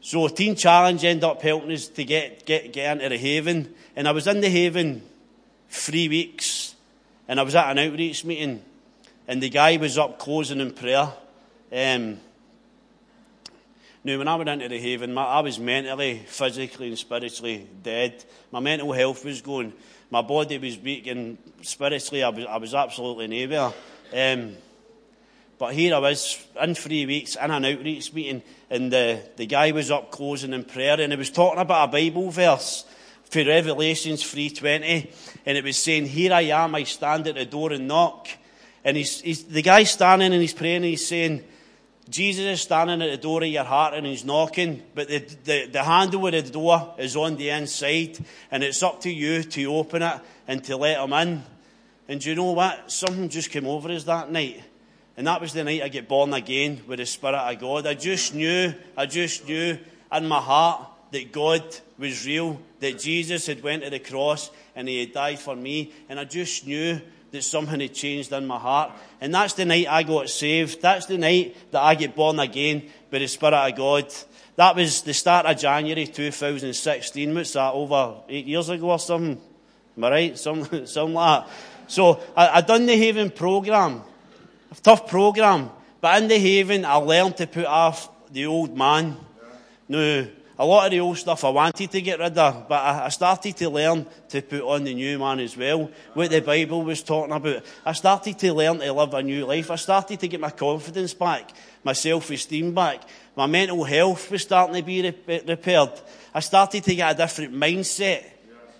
so 0.00 0.28
Teen 0.28 0.54
Challenge 0.54 1.04
ended 1.04 1.24
up 1.24 1.42
helping 1.42 1.72
us 1.72 1.88
to 1.88 2.04
get, 2.04 2.46
get, 2.46 2.72
get 2.72 2.96
into 2.96 3.08
the 3.08 3.18
Haven. 3.18 3.74
And 3.96 4.06
I 4.06 4.12
was 4.12 4.26
in 4.26 4.40
the 4.40 4.48
Haven 4.48 5.02
three 5.70 6.08
weeks. 6.08 6.74
And 7.26 7.38
I 7.38 7.42
was 7.42 7.54
at 7.54 7.70
an 7.70 7.78
outreach 7.78 8.24
meeting. 8.24 8.62
And 9.26 9.42
the 9.42 9.50
guy 9.50 9.76
was 9.76 9.98
up 9.98 10.18
closing 10.18 10.60
in 10.60 10.72
prayer. 10.72 11.12
Um, 11.72 12.18
Now, 14.08 14.16
when 14.16 14.28
I 14.28 14.36
went 14.36 14.48
into 14.48 14.70
the 14.70 14.78
haven, 14.78 15.12
my, 15.12 15.22
I 15.22 15.40
was 15.40 15.58
mentally, 15.58 16.22
physically, 16.26 16.88
and 16.88 16.98
spiritually 16.98 17.68
dead. 17.82 18.24
My 18.50 18.58
mental 18.58 18.90
health 18.90 19.22
was 19.22 19.42
going. 19.42 19.74
My 20.10 20.22
body 20.22 20.56
was 20.56 20.78
weak, 20.78 21.06
and 21.08 21.36
spiritually, 21.60 22.22
I 22.22 22.30
was, 22.30 22.46
I 22.46 22.56
was 22.56 22.74
absolutely 22.74 23.26
nowhere. 23.26 23.74
Um, 24.14 24.56
but 25.58 25.74
here 25.74 25.94
I 25.94 25.98
was, 25.98 26.42
in 26.58 26.74
three 26.74 27.04
weeks, 27.04 27.36
in 27.36 27.50
an 27.50 27.66
outreach 27.66 28.14
meeting, 28.14 28.42
and 28.70 28.90
the, 28.90 29.20
the 29.36 29.44
guy 29.44 29.72
was 29.72 29.90
up 29.90 30.10
closing 30.10 30.54
in 30.54 30.64
prayer, 30.64 30.98
and 30.98 31.12
he 31.12 31.18
was 31.18 31.28
talking 31.28 31.60
about 31.60 31.90
a 31.90 31.92
Bible 31.92 32.30
verse 32.30 32.86
for 33.24 33.44
Revelations 33.44 34.22
3.20, 34.22 35.12
and 35.44 35.58
it 35.58 35.64
was 35.64 35.76
saying, 35.76 36.06
Here 36.06 36.32
I 36.32 36.44
am, 36.44 36.74
I 36.74 36.84
stand 36.84 37.26
at 37.26 37.34
the 37.34 37.44
door 37.44 37.72
and 37.72 37.86
knock. 37.86 38.26
And 38.84 38.96
he's, 38.96 39.20
he's, 39.20 39.44
the 39.44 39.60
guy's 39.60 39.90
standing 39.90 40.32
and 40.32 40.40
he's 40.40 40.54
praying 40.54 40.76
and 40.76 40.84
he's 40.86 41.06
saying, 41.06 41.44
Jesus 42.08 42.44
is 42.44 42.60
standing 42.62 43.02
at 43.02 43.10
the 43.10 43.16
door 43.16 43.42
of 43.42 43.48
your 43.48 43.64
heart 43.64 43.94
and 43.94 44.06
he's 44.06 44.24
knocking, 44.24 44.82
but 44.94 45.08
the, 45.08 45.18
the, 45.44 45.66
the 45.66 45.82
handle 45.82 46.26
of 46.26 46.32
the 46.32 46.42
door 46.42 46.94
is 46.98 47.16
on 47.16 47.36
the 47.36 47.50
inside, 47.50 48.18
and 48.50 48.64
it's 48.64 48.82
up 48.82 49.02
to 49.02 49.10
you 49.10 49.42
to 49.42 49.64
open 49.74 50.02
it 50.02 50.20
and 50.46 50.64
to 50.64 50.76
let 50.76 50.98
him 50.98 51.12
in. 51.12 51.42
And 52.08 52.20
do 52.20 52.30
you 52.30 52.36
know 52.36 52.52
what? 52.52 52.90
Something 52.90 53.28
just 53.28 53.50
came 53.50 53.66
over 53.66 53.90
us 53.90 54.04
that 54.04 54.30
night. 54.30 54.62
And 55.18 55.26
that 55.26 55.40
was 55.40 55.52
the 55.52 55.64
night 55.64 55.82
I 55.82 55.88
get 55.88 56.08
born 56.08 56.32
again 56.32 56.80
with 56.86 57.00
the 57.00 57.06
Spirit 57.06 57.34
of 57.34 57.58
God. 57.58 57.86
I 57.86 57.94
just 57.94 58.34
knew, 58.34 58.72
I 58.96 59.04
just 59.06 59.46
knew 59.46 59.76
in 60.12 60.28
my 60.28 60.40
heart 60.40 60.88
that 61.10 61.32
God 61.32 61.62
was 61.98 62.24
real, 62.24 62.60
that 62.80 62.98
Jesus 62.98 63.46
had 63.46 63.62
went 63.62 63.82
to 63.82 63.90
the 63.90 63.98
cross 63.98 64.50
and 64.76 64.88
he 64.88 65.00
had 65.00 65.12
died 65.12 65.40
for 65.40 65.56
me. 65.56 65.92
And 66.08 66.18
I 66.20 66.24
just 66.24 66.66
knew 66.66 67.00
that 67.30 67.42
something 67.42 67.80
had 67.80 67.94
changed 67.94 68.32
in 68.32 68.46
my 68.46 68.58
heart. 68.58 68.92
And 69.20 69.34
that's 69.34 69.54
the 69.54 69.64
night 69.64 69.86
I 69.88 70.02
got 70.02 70.28
saved. 70.28 70.80
That's 70.80 71.06
the 71.06 71.18
night 71.18 71.56
that 71.70 71.82
I 71.82 71.94
get 71.94 72.14
born 72.14 72.38
again 72.38 72.88
by 73.10 73.18
the 73.18 73.28
Spirit 73.28 73.54
of 73.54 73.76
God. 73.76 74.14
That 74.56 74.74
was 74.74 75.02
the 75.02 75.14
start 75.14 75.46
of 75.46 75.56
January 75.56 76.06
2016. 76.06 77.34
What's 77.34 77.52
that, 77.52 77.72
over 77.72 78.16
eight 78.28 78.46
years 78.46 78.68
ago 78.68 78.90
or 78.90 78.98
something? 78.98 79.40
Am 79.96 80.04
I 80.04 80.10
right? 80.10 80.38
Some, 80.38 80.64
something 80.86 81.14
like 81.14 81.44
that. 81.44 81.52
So 81.88 82.20
I, 82.36 82.48
I 82.48 82.60
done 82.60 82.86
the 82.86 82.96
Haven 82.96 83.30
programme. 83.30 84.02
A 84.70 84.74
tough 84.74 85.08
programme. 85.08 85.70
But 86.00 86.22
in 86.22 86.28
the 86.28 86.38
Haven, 86.38 86.84
I 86.84 86.96
learned 86.96 87.36
to 87.38 87.46
put 87.46 87.66
off 87.66 88.08
the 88.30 88.46
old 88.46 88.76
man. 88.76 89.16
Now, 89.88 90.26
a 90.58 90.66
lot 90.66 90.86
of 90.86 90.90
the 90.90 91.00
old 91.00 91.16
stuff 91.16 91.44
I 91.44 91.50
wanted 91.50 91.90
to 91.90 92.00
get 92.00 92.18
rid 92.18 92.36
of, 92.36 92.68
but 92.68 92.82
I 92.82 93.08
started 93.10 93.56
to 93.58 93.70
learn 93.70 94.06
to 94.30 94.42
put 94.42 94.62
on 94.62 94.82
the 94.82 94.92
new 94.92 95.18
man 95.18 95.38
as 95.38 95.56
well. 95.56 95.88
What 96.14 96.30
the 96.30 96.40
Bible 96.40 96.82
was 96.82 97.02
talking 97.02 97.32
about. 97.32 97.62
I 97.86 97.92
started 97.92 98.38
to 98.40 98.52
learn 98.52 98.80
to 98.80 98.92
live 98.92 99.14
a 99.14 99.22
new 99.22 99.46
life. 99.46 99.70
I 99.70 99.76
started 99.76 100.18
to 100.18 100.26
get 100.26 100.40
my 100.40 100.50
confidence 100.50 101.14
back, 101.14 101.52
my 101.84 101.92
self-esteem 101.92 102.74
back. 102.74 103.02
My 103.36 103.46
mental 103.46 103.84
health 103.84 104.30
was 104.32 104.42
starting 104.42 104.74
to 104.74 104.82
be 104.82 105.00
repaired. 105.02 105.92
I 106.34 106.40
started 106.40 106.82
to 106.82 106.94
get 106.94 107.14
a 107.14 107.16
different 107.16 107.54
mindset. 107.54 108.24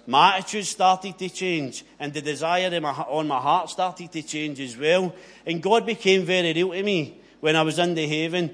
My 0.09 0.39
attitude 0.39 0.65
started 0.65 1.19
to 1.19 1.29
change, 1.29 1.85
and 2.01 2.13
the 2.13 2.23
desire 2.23 2.81
my, 2.81 2.91
on 2.91 3.29
my 3.29 3.39
heart 3.39 3.71
started 3.71 4.11
to 4.13 4.23
change 4.23 4.59
as 4.59 4.77
well. 4.77 5.15
And 5.47 5.63
God 5.63 5.87
became 5.87 6.23
very 6.25 6.53
real 6.55 6.73
to 6.73 6.83
me 6.83 7.21
when 7.41 7.55
I 7.55 7.63
was 7.63 7.79
in 7.79 7.95
the 7.95 8.07
haven. 8.07 8.51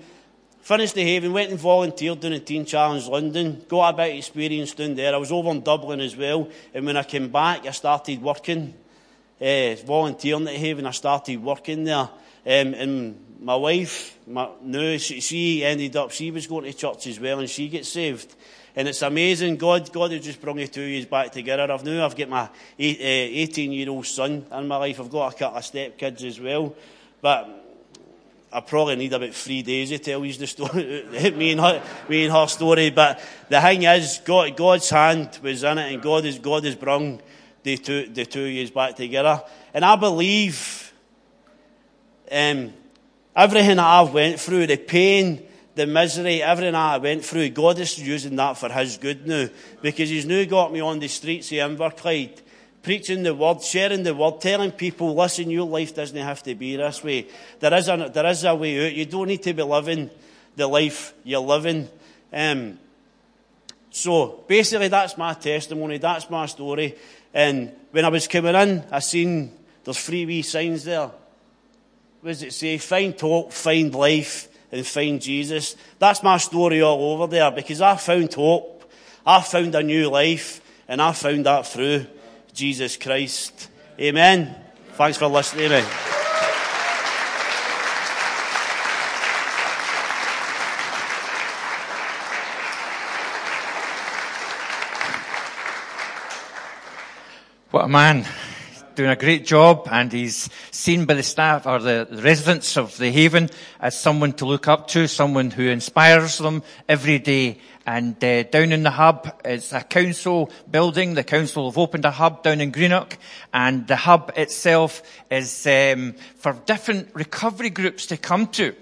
Finished 0.64 0.94
the 0.94 1.02
Haven, 1.02 1.34
went 1.34 1.50
and 1.50 1.60
volunteered 1.60 2.20
down 2.20 2.32
in 2.32 2.42
Teen 2.42 2.64
Challenge 2.64 3.06
London, 3.06 3.66
got 3.68 3.92
a 3.92 3.96
bit 3.98 4.12
of 4.12 4.16
experience 4.16 4.72
down 4.72 4.94
there. 4.94 5.14
I 5.14 5.18
was 5.18 5.30
over 5.30 5.50
in 5.50 5.60
Dublin 5.60 6.00
as 6.00 6.16
well, 6.16 6.48
and 6.72 6.86
when 6.86 6.96
I 6.96 7.02
came 7.02 7.28
back, 7.28 7.66
I 7.66 7.70
started 7.70 8.22
working, 8.22 8.72
uh, 9.42 9.74
volunteering 9.84 10.48
at 10.48 10.54
Haven. 10.54 10.86
I 10.86 10.92
started 10.92 11.42
working 11.42 11.84
there. 11.84 11.98
Um, 11.98 12.08
and 12.46 13.36
my 13.40 13.56
wife, 13.56 14.16
my, 14.26 14.48
no, 14.62 14.96
she, 14.96 15.20
she, 15.20 15.62
ended 15.62 15.96
up, 15.96 16.12
she 16.12 16.30
was 16.30 16.46
going 16.46 16.64
to 16.64 16.72
church 16.72 17.08
as 17.08 17.20
well, 17.20 17.40
and 17.40 17.50
she 17.50 17.68
gets 17.68 17.90
saved. 17.90 18.34
And 18.74 18.88
it's 18.88 19.02
amazing. 19.02 19.56
God, 19.56 19.92
God 19.92 20.12
has 20.12 20.24
just 20.24 20.40
brought 20.40 20.56
me 20.56 20.66
two 20.66 20.80
years 20.80 21.04
back 21.04 21.30
together. 21.30 21.70
I've 21.70 21.84
now, 21.84 22.06
I've 22.06 22.16
got 22.16 22.30
my 22.30 22.48
18 22.78 23.70
year 23.70 23.90
old 23.90 24.06
son 24.06 24.46
in 24.50 24.66
my 24.66 24.78
life. 24.78 24.98
I've 24.98 25.10
got 25.10 25.34
a 25.34 25.36
couple 25.36 25.58
of 25.58 25.64
stepkids 25.64 26.24
as 26.24 26.40
well. 26.40 26.74
But 27.20 27.63
I 28.54 28.60
probably 28.60 28.94
need 28.94 29.12
about 29.12 29.34
three 29.34 29.62
days 29.62 29.88
to 29.88 29.98
tell 29.98 30.24
you 30.24 30.32
the 30.32 30.46
story, 30.46 31.04
me, 31.36 31.50
and 31.50 31.60
her, 31.60 31.82
me 32.08 32.24
and 32.24 32.32
her 32.32 32.46
story. 32.46 32.90
But 32.90 33.20
the 33.48 33.60
thing 33.60 33.82
is, 33.82 34.20
God, 34.24 34.56
God's 34.56 34.88
hand 34.88 35.40
was 35.42 35.64
in 35.64 35.76
it, 35.76 35.92
and 35.92 36.00
God 36.00 36.24
has, 36.24 36.38
God 36.38 36.64
has 36.64 36.76
brought 36.76 37.20
the 37.64 37.76
two, 37.76 38.06
the 38.06 38.24
two 38.24 38.44
years 38.44 38.70
back 38.70 38.94
together. 38.94 39.42
And 39.74 39.84
I 39.84 39.96
believe 39.96 40.92
um, 42.30 42.72
everything 43.34 43.76
that 43.76 43.84
I've 43.84 44.14
went 44.14 44.38
through, 44.38 44.68
the 44.68 44.76
pain, 44.76 45.42
the 45.74 45.88
misery, 45.88 46.40
everything 46.40 46.76
I 46.76 46.98
went 46.98 47.24
through, 47.24 47.48
God 47.48 47.80
is 47.80 47.98
using 47.98 48.36
that 48.36 48.56
for 48.56 48.68
His 48.68 48.98
good 48.98 49.26
now. 49.26 49.48
Because 49.82 50.10
He's 50.10 50.26
now 50.26 50.44
got 50.44 50.72
me 50.72 50.78
on 50.78 51.00
the 51.00 51.08
streets 51.08 51.50
of 51.50 51.58
Inverclyde 51.58 52.40
preaching 52.84 53.22
the 53.22 53.34
word, 53.34 53.62
sharing 53.62 54.02
the 54.02 54.14
word, 54.14 54.40
telling 54.40 54.70
people, 54.70 55.16
listen, 55.16 55.50
your 55.50 55.66
life 55.66 55.94
doesn't 55.94 56.16
have 56.16 56.42
to 56.44 56.54
be 56.54 56.76
this 56.76 57.02
way. 57.02 57.26
There 57.58 57.74
is 57.74 57.88
a, 57.88 58.10
there 58.12 58.26
is 58.26 58.44
a 58.44 58.54
way 58.54 58.86
out. 58.86 58.94
You 58.94 59.06
don't 59.06 59.26
need 59.26 59.42
to 59.42 59.54
be 59.54 59.62
living 59.62 60.10
the 60.54 60.68
life 60.68 61.14
you're 61.24 61.40
living. 61.40 61.88
Um, 62.32 62.78
so 63.90 64.44
basically, 64.46 64.88
that's 64.88 65.16
my 65.16 65.32
testimony. 65.34 65.98
That's 65.98 66.28
my 66.28 66.46
story. 66.46 66.94
And 67.32 67.72
when 67.90 68.04
I 68.04 68.08
was 68.08 68.28
coming 68.28 68.54
in, 68.54 68.84
I 68.92 69.00
seen 69.00 69.52
there's 69.82 69.98
three 69.98 70.26
wee 70.26 70.42
signs 70.42 70.84
there. 70.84 71.10
What 72.20 72.30
does 72.30 72.42
it 72.42 72.52
say? 72.52 72.78
Find 72.78 73.18
hope, 73.18 73.52
find 73.52 73.94
life, 73.94 74.48
and 74.70 74.86
find 74.86 75.20
Jesus. 75.20 75.76
That's 75.98 76.22
my 76.22 76.36
story 76.36 76.82
all 76.82 77.12
over 77.12 77.26
there 77.26 77.50
because 77.50 77.80
I 77.80 77.96
found 77.96 78.32
hope. 78.34 78.90
I 79.26 79.40
found 79.40 79.74
a 79.74 79.82
new 79.82 80.10
life, 80.10 80.60
and 80.86 81.00
I 81.00 81.12
found 81.12 81.46
that 81.46 81.66
through 81.66 82.06
Jesus 82.54 82.96
Christ. 82.96 83.68
Amen. 84.00 84.54
Thanks 84.92 85.18
for 85.18 85.26
listening. 85.26 85.72
Amen. 85.72 85.84
What 97.72 97.86
a 97.86 97.88
man. 97.88 98.24
Doing 98.94 99.10
a 99.10 99.16
great 99.16 99.44
job 99.44 99.88
and 99.90 100.12
he's 100.12 100.48
seen 100.70 101.04
by 101.04 101.14
the 101.14 101.22
staff 101.22 101.66
or 101.66 101.80
the 101.80 102.06
residents 102.22 102.76
of 102.76 102.96
the 102.96 103.10
Haven 103.10 103.50
as 103.80 103.98
someone 103.98 104.32
to 104.34 104.46
look 104.46 104.68
up 104.68 104.88
to, 104.88 105.08
someone 105.08 105.50
who 105.50 105.68
inspires 105.68 106.38
them 106.38 106.62
every 106.88 107.18
day 107.18 107.58
and 107.86 108.22
uh, 108.24 108.44
down 108.44 108.72
in 108.72 108.82
the 108.82 108.90
hub, 108.90 109.40
it's 109.44 109.72
a 109.72 109.82
council 109.82 110.50
building. 110.70 111.14
The 111.14 111.24
council 111.24 111.70
have 111.70 111.76
opened 111.76 112.04
a 112.06 112.10
hub 112.10 112.42
down 112.42 112.60
in 112.60 112.70
Greenock. 112.70 113.18
And 113.52 113.86
the 113.86 113.96
hub 113.96 114.32
itself 114.36 115.02
is 115.30 115.66
um, 115.66 116.14
for 116.36 116.54
different 116.64 117.10
recovery 117.14 117.70
groups 117.70 118.06
to 118.06 118.16
come 118.16 118.46
to. 118.48 118.74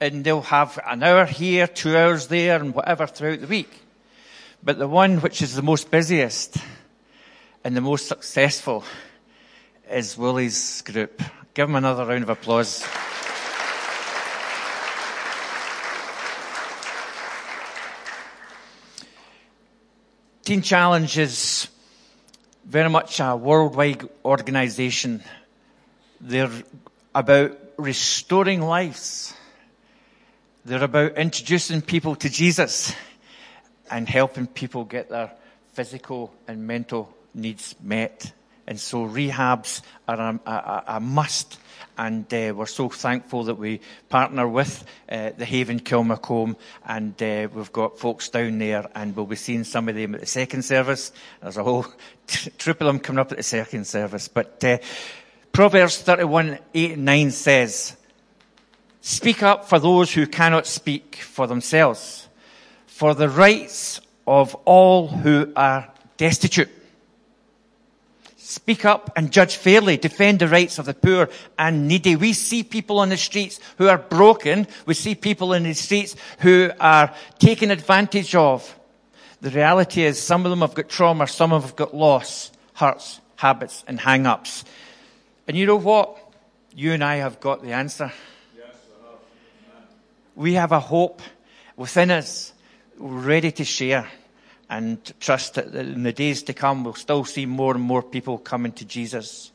And 0.00 0.24
they'll 0.24 0.42
have 0.42 0.78
an 0.86 1.02
hour 1.02 1.24
here, 1.24 1.66
two 1.66 1.96
hours 1.96 2.28
there, 2.28 2.60
and 2.60 2.74
whatever 2.74 3.06
throughout 3.06 3.40
the 3.40 3.46
week. 3.46 3.70
But 4.62 4.78
the 4.78 4.88
one 4.88 5.20
which 5.20 5.42
is 5.42 5.56
the 5.56 5.62
most 5.62 5.90
busiest 5.90 6.58
and 7.64 7.76
the 7.76 7.80
most 7.80 8.06
successful 8.06 8.84
is 9.92 10.16
Willie's 10.16 10.82
group. 10.82 11.22
Give 11.54 11.68
them 11.68 11.76
another 11.76 12.06
round 12.06 12.22
of 12.22 12.30
applause. 12.30 12.84
Teen 20.44 20.62
Challenge 20.62 21.18
is 21.18 21.68
very 22.64 22.90
much 22.90 23.20
a 23.20 23.36
worldwide 23.36 24.08
organization. 24.24 25.22
They're 26.20 26.50
about 27.14 27.58
restoring 27.76 28.62
lives. 28.62 29.34
They're 30.64 30.82
about 30.82 31.16
introducing 31.16 31.82
people 31.82 32.16
to 32.16 32.28
Jesus 32.28 32.94
and 33.90 34.08
helping 34.08 34.46
people 34.46 34.84
get 34.84 35.10
their 35.10 35.32
physical 35.74 36.32
and 36.48 36.66
mental 36.66 37.14
needs 37.34 37.74
met. 37.82 38.32
And 38.66 38.78
so 38.78 39.06
rehabs 39.06 39.82
are 40.06 40.18
a, 40.18 40.40
a, 40.50 40.84
a 40.86 41.00
must 41.00 41.58
and 41.98 42.32
uh, 42.32 42.54
we're 42.56 42.66
so 42.66 42.88
thankful 42.88 43.44
that 43.44 43.56
we 43.56 43.80
partner 44.08 44.48
with 44.48 44.84
uh, 45.08 45.30
the 45.36 45.44
Haven 45.44 45.80
Kilmacolm, 45.80 46.56
and 46.86 47.20
uh, 47.22 47.48
we've 47.52 47.72
got 47.72 47.98
folks 47.98 48.28
down 48.28 48.58
there, 48.58 48.88
and 48.94 49.14
we'll 49.14 49.26
be 49.26 49.36
seeing 49.36 49.64
some 49.64 49.88
of 49.88 49.94
them 49.94 50.14
at 50.14 50.20
the 50.20 50.26
second 50.26 50.64
service. 50.64 51.12
There's 51.40 51.58
a 51.58 51.64
whole 51.64 51.86
triple 52.26 52.88
of 52.88 52.94
them 52.94 53.00
coming 53.00 53.20
up 53.20 53.30
at 53.30 53.38
the 53.38 53.42
second 53.42 53.86
service. 53.86 54.28
But 54.28 54.64
uh, 54.64 54.78
Proverbs 55.52 55.98
31, 55.98 56.58
8 56.74 56.92
and 56.92 57.04
9 57.04 57.30
says, 57.30 57.96
Speak 59.02 59.42
up 59.42 59.68
for 59.68 59.78
those 59.78 60.12
who 60.12 60.26
cannot 60.26 60.66
speak 60.66 61.16
for 61.16 61.46
themselves, 61.46 62.28
for 62.86 63.14
the 63.14 63.28
rights 63.28 64.00
of 64.26 64.54
all 64.64 65.08
who 65.08 65.52
are 65.56 65.92
destitute. 66.16 66.70
Speak 68.52 68.84
up 68.84 69.10
and 69.16 69.32
judge 69.32 69.56
fairly. 69.56 69.96
Defend 69.96 70.40
the 70.40 70.46
rights 70.46 70.78
of 70.78 70.84
the 70.84 70.92
poor 70.92 71.30
and 71.58 71.88
needy. 71.88 72.16
We 72.16 72.34
see 72.34 72.62
people 72.62 72.98
on 72.98 73.08
the 73.08 73.16
streets 73.16 73.58
who 73.78 73.88
are 73.88 73.96
broken. 73.96 74.66
We 74.84 74.92
see 74.92 75.14
people 75.14 75.54
in 75.54 75.62
the 75.62 75.72
streets 75.72 76.16
who 76.40 76.70
are 76.78 77.14
taken 77.38 77.70
advantage 77.70 78.34
of. 78.34 78.78
The 79.40 79.48
reality 79.48 80.02
is 80.02 80.20
some 80.20 80.44
of 80.44 80.50
them 80.50 80.60
have 80.60 80.74
got 80.74 80.90
trauma, 80.90 81.28
some 81.28 81.54
of 81.54 81.62
them 81.62 81.68
have 81.70 81.76
got 81.76 81.94
loss, 81.94 82.52
hurts, 82.74 83.22
habits 83.36 83.84
and 83.88 83.98
hang-ups. 83.98 84.66
And 85.48 85.56
you 85.56 85.64
know 85.64 85.76
what? 85.76 86.18
You 86.74 86.92
and 86.92 87.02
I 87.02 87.16
have 87.16 87.40
got 87.40 87.62
the 87.62 87.72
answer. 87.72 88.12
We 90.34 90.52
have 90.54 90.72
a 90.72 90.80
hope 90.80 91.22
within 91.74 92.10
us, 92.10 92.52
ready 92.98 93.50
to 93.52 93.64
share 93.64 94.06
and 94.72 95.12
trust 95.20 95.54
that 95.54 95.74
in 95.74 96.02
the 96.02 96.14
days 96.14 96.42
to 96.44 96.54
come 96.54 96.82
we'll 96.82 96.94
still 96.94 97.26
see 97.26 97.44
more 97.44 97.74
and 97.74 97.84
more 97.84 98.02
people 98.02 98.38
coming 98.38 98.72
to 98.72 98.86
Jesus. 98.86 99.52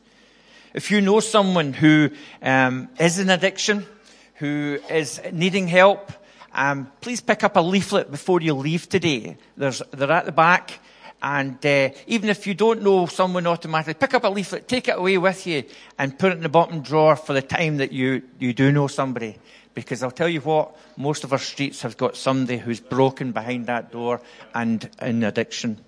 If 0.76 0.92
you 0.92 1.02
know 1.02 1.22
someone 1.22 1.74
who 1.74 2.12
um, 2.44 2.90
is 3.00 3.18
in 3.18 3.32
addiction, 3.32 3.88
who 4.36 4.78
is 4.92 5.20
needing 5.34 5.68
help, 5.68 6.12
um, 6.54 6.92
please 7.02 7.20
pick 7.20 7.44
up 7.44 7.56
a 7.56 7.62
leaflet 7.62 8.12
before 8.12 8.42
you 8.42 8.54
leave 8.54 8.88
today. 8.90 9.38
There's, 9.58 9.82
they're 9.92 10.12
at 10.12 10.26
the 10.26 10.32
back. 10.32 10.80
And 11.20 11.66
uh, 11.66 11.90
even 12.06 12.30
if 12.30 12.46
you 12.46 12.54
don't 12.54 12.84
know 12.84 13.08
someone 13.08 13.48
automatically, 13.48 13.96
pick 13.96 14.14
up 14.14 14.24
a 14.24 14.28
leaflet, 14.28 14.68
take 14.68 14.88
it 14.88 15.00
away 15.00 15.18
with 15.18 15.48
you, 15.48 15.64
and 15.98 16.18
put 16.20 16.32
it 16.32 16.36
in 16.36 16.44
the 16.44 16.50
bottom 16.50 16.82
drawer 16.82 17.16
for 17.16 17.34
the 17.34 17.42
time 17.42 17.78
that 17.78 17.92
you, 17.92 18.22
you 18.38 18.54
do 18.54 18.72
know 18.72 18.86
somebody. 18.86 19.36
Because 19.78 20.02
I'll 20.02 20.10
tell 20.10 20.28
you 20.28 20.42
what, 20.42 20.76
most 20.98 21.24
of 21.24 21.32
our 21.34 21.38
streets 21.38 21.84
have 21.84 21.98
got 21.98 22.16
somebody 22.16 22.58
who's 22.58 22.80
broken 22.80 23.32
behind 23.32 23.68
that 23.68 23.92
door 23.92 24.22
and 24.56 24.90
in 25.00 25.24
addiction. 25.24 25.80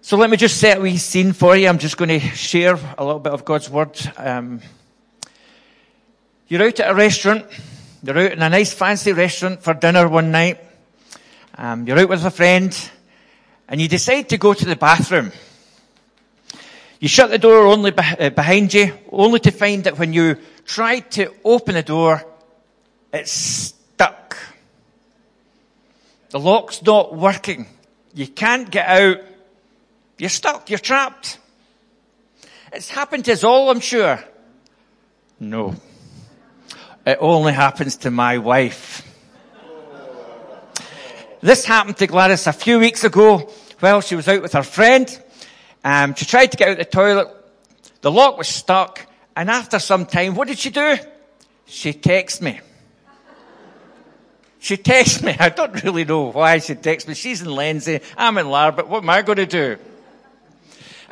So 0.00 0.16
let 0.16 0.30
me 0.30 0.36
just 0.36 0.56
set 0.56 0.78
a 0.78 0.80
wee 0.80 0.96
scene 0.96 1.32
for 1.32 1.54
you. 1.54 1.68
I'm 1.68 1.78
just 1.78 1.96
going 1.96 2.08
to 2.08 2.18
share 2.18 2.76
a 2.98 3.04
little 3.04 3.20
bit 3.20 3.32
of 3.32 3.44
God's 3.44 3.70
word. 3.70 3.96
Um, 4.16 4.62
you're 6.48 6.64
out 6.64 6.80
at 6.80 6.90
a 6.90 6.94
restaurant. 6.94 7.46
You're 8.02 8.18
out 8.18 8.32
in 8.32 8.42
a 8.42 8.50
nice 8.50 8.72
fancy 8.72 9.12
restaurant 9.12 9.62
for 9.62 9.72
dinner 9.72 10.08
one 10.08 10.32
night. 10.32 10.58
Um, 11.56 11.86
you're 11.86 12.00
out 12.00 12.08
with 12.08 12.24
a 12.24 12.32
friend 12.32 12.76
and 13.68 13.80
you 13.80 13.86
decide 13.86 14.28
to 14.30 14.38
go 14.38 14.54
to 14.54 14.64
the 14.64 14.74
bathroom. 14.74 15.30
You 16.98 17.06
shut 17.06 17.30
the 17.30 17.38
door 17.38 17.66
only 17.66 17.96
uh, 17.96 18.30
behind 18.30 18.74
you, 18.74 18.92
only 19.12 19.38
to 19.38 19.52
find 19.52 19.84
that 19.84 19.98
when 19.98 20.12
you 20.12 20.36
tried 20.70 21.10
to 21.10 21.34
open 21.44 21.74
the 21.74 21.82
door, 21.82 22.24
it's 23.12 23.32
stuck. 23.32 24.36
The 26.30 26.38
lock's 26.38 26.80
not 26.82 27.12
working. 27.12 27.66
You 28.14 28.28
can't 28.28 28.70
get 28.70 28.86
out. 28.86 29.16
You're 30.16 30.30
stuck. 30.30 30.70
You're 30.70 30.78
trapped. 30.78 31.38
It's 32.72 32.88
happened 32.88 33.24
to 33.24 33.32
us 33.32 33.42
all, 33.42 33.68
I'm 33.70 33.80
sure. 33.80 34.22
No. 35.40 35.74
It 37.04 37.18
only 37.20 37.52
happens 37.52 37.96
to 37.98 38.12
my 38.12 38.38
wife. 38.38 39.04
This 41.40 41.64
happened 41.64 41.96
to 41.96 42.06
Gladys 42.06 42.46
a 42.46 42.52
few 42.52 42.78
weeks 42.78 43.02
ago 43.02 43.50
while 43.80 44.02
she 44.02 44.14
was 44.14 44.28
out 44.28 44.42
with 44.42 44.52
her 44.52 44.62
friend. 44.62 45.20
Um, 45.82 46.14
she 46.14 46.26
tried 46.26 46.52
to 46.52 46.56
get 46.56 46.68
out 46.68 46.78
the 46.78 46.84
toilet. 46.84 47.28
The 48.02 48.12
lock 48.12 48.38
was 48.38 48.46
stuck 48.46 49.09
and 49.36 49.50
after 49.50 49.78
some 49.78 50.06
time, 50.06 50.34
what 50.34 50.48
did 50.48 50.58
she 50.58 50.70
do? 50.70 50.96
She 51.66 51.92
texted 51.92 52.42
me. 52.42 52.60
She 54.58 54.76
texted 54.76 55.22
me. 55.22 55.34
I 55.38 55.48
don't 55.48 55.82
really 55.82 56.04
know 56.04 56.30
why 56.30 56.58
she 56.58 56.74
texted 56.74 57.08
me. 57.08 57.14
She's 57.14 57.40
in 57.40 57.50
Lenzie. 57.50 58.00
I'm 58.16 58.36
in 58.36 58.46
Larbert. 58.46 58.88
What 58.88 59.02
am 59.02 59.10
I 59.10 59.22
going 59.22 59.36
to 59.36 59.46
do? 59.46 59.78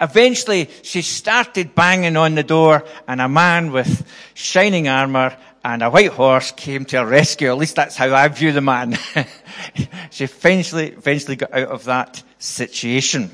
Eventually, 0.01 0.69
she 0.83 1.03
started 1.03 1.75
banging 1.75 2.17
on 2.17 2.35
the 2.35 2.43
door 2.43 2.85
and 3.09 3.21
a 3.21 3.29
man 3.29 3.73
with 3.73 4.07
shining 4.35 4.87
armour 4.87 5.37
and 5.65 5.83
a 5.83 5.91
white 5.91 6.13
horse 6.13 6.53
came 6.53 6.85
to 6.87 6.99
her 6.99 7.07
rescue. 7.07 7.49
At 7.49 7.59
least 7.59 7.77
that's 7.77 7.97
how 7.97 8.15
I 8.15 8.29
view 8.29 8.53
the 8.53 8.61
man. 8.61 8.97
she 10.11 10.25
eventually, 10.25 10.89
eventually 10.89 11.37
got 11.37 11.53
out 11.53 11.69
of 11.69 11.85
that 11.85 12.23
situation. 12.39 13.31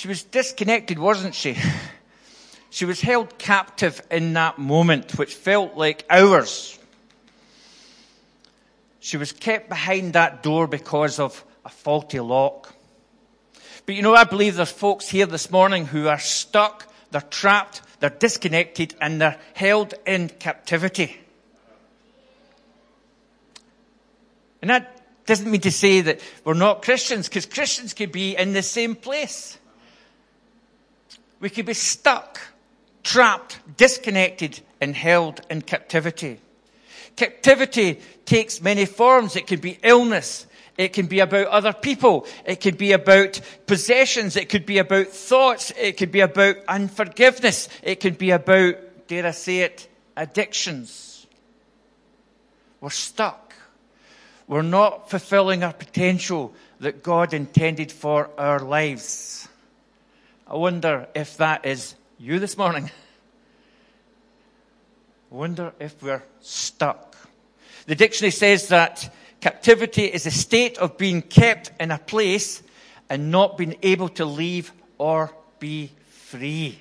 She 0.00 0.08
was 0.08 0.22
disconnected, 0.22 0.98
wasn't 0.98 1.34
she? 1.34 1.58
She 2.72 2.84
was 2.86 3.00
held 3.00 3.36
captive 3.36 4.00
in 4.10 4.32
that 4.34 4.56
moment, 4.56 5.18
which 5.18 5.34
felt 5.34 5.76
like 5.76 6.06
hours. 6.08 6.78
She 9.00 9.16
was 9.16 9.32
kept 9.32 9.68
behind 9.68 10.12
that 10.12 10.44
door 10.44 10.68
because 10.68 11.18
of 11.18 11.44
a 11.64 11.68
faulty 11.68 12.20
lock. 12.20 12.72
But 13.84 13.96
you 13.96 14.02
know, 14.02 14.14
I 14.14 14.22
believe 14.22 14.54
there's 14.54 14.70
folks 14.70 15.08
here 15.08 15.26
this 15.26 15.50
morning 15.50 15.84
who 15.84 16.06
are 16.06 16.20
stuck, 16.20 16.86
they're 17.10 17.20
trapped, 17.22 17.82
they're 17.98 18.08
disconnected, 18.08 18.94
and 19.00 19.20
they're 19.20 19.38
held 19.52 19.94
in 20.06 20.28
captivity. 20.28 21.18
And 24.62 24.70
that 24.70 25.26
doesn't 25.26 25.50
mean 25.50 25.62
to 25.62 25.72
say 25.72 26.02
that 26.02 26.20
we're 26.44 26.54
not 26.54 26.82
Christians, 26.82 27.28
because 27.28 27.46
Christians 27.46 27.92
could 27.92 28.12
be 28.12 28.36
in 28.36 28.52
the 28.52 28.62
same 28.62 28.94
place. 28.94 29.58
We 31.40 31.50
could 31.50 31.66
be 31.66 31.74
stuck, 31.74 32.40
trapped, 33.02 33.58
disconnected, 33.76 34.60
and 34.80 34.94
held 34.94 35.40
in 35.50 35.62
captivity. 35.62 36.40
Captivity 37.16 38.00
takes 38.24 38.60
many 38.60 38.86
forms. 38.86 39.36
It 39.36 39.46
can 39.46 39.60
be 39.60 39.78
illness. 39.82 40.46
It 40.78 40.92
can 40.92 41.06
be 41.06 41.20
about 41.20 41.48
other 41.48 41.72
people. 41.72 42.26
It 42.46 42.60
could 42.60 42.78
be 42.78 42.92
about 42.92 43.40
possessions. 43.66 44.36
It 44.36 44.48
could 44.48 44.64
be 44.64 44.78
about 44.78 45.08
thoughts. 45.08 45.72
It 45.78 45.96
could 45.98 46.12
be 46.12 46.20
about 46.20 46.56
unforgiveness. 46.68 47.68
It 47.82 48.00
could 48.00 48.16
be 48.16 48.30
about, 48.30 48.76
dare 49.06 49.26
I 49.26 49.32
say 49.32 49.58
it, 49.58 49.88
addictions. 50.16 51.26
We're 52.80 52.90
stuck. 52.90 53.54
We're 54.46 54.62
not 54.62 55.10
fulfilling 55.10 55.62
our 55.62 55.72
potential 55.74 56.54
that 56.80 57.02
God 57.02 57.34
intended 57.34 57.92
for 57.92 58.30
our 58.38 58.60
lives. 58.60 59.46
I 60.50 60.56
wonder 60.56 61.06
if 61.14 61.36
that 61.36 61.64
is 61.64 61.94
you 62.18 62.40
this 62.40 62.58
morning. 62.58 62.90
I 65.30 65.34
wonder 65.34 65.72
if 65.78 66.02
we're 66.02 66.24
stuck. 66.40 67.14
The 67.86 67.94
dictionary 67.94 68.32
says 68.32 68.66
that 68.68 69.14
captivity 69.40 70.06
is 70.06 70.26
a 70.26 70.32
state 70.32 70.76
of 70.78 70.98
being 70.98 71.22
kept 71.22 71.70
in 71.78 71.92
a 71.92 71.98
place 71.98 72.64
and 73.08 73.30
not 73.30 73.58
being 73.58 73.76
able 73.82 74.08
to 74.08 74.24
leave 74.24 74.72
or 74.98 75.32
be 75.60 75.92
free. 76.08 76.80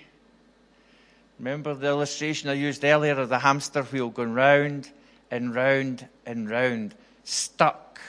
Remember 1.38 1.75
the 1.75 1.89
illustration 1.89 2.49
I 2.49 2.53
used 2.53 2.84
earlier 2.84 3.19
of 3.19 3.29
the 3.29 3.38
hamster 3.38 3.84
wheel 3.84 4.10
going 4.10 4.34
round 4.34 4.89
and 5.29 5.53
round 5.53 6.08
and 6.25 6.49
round, 6.49 6.95
stuck, 7.23 8.01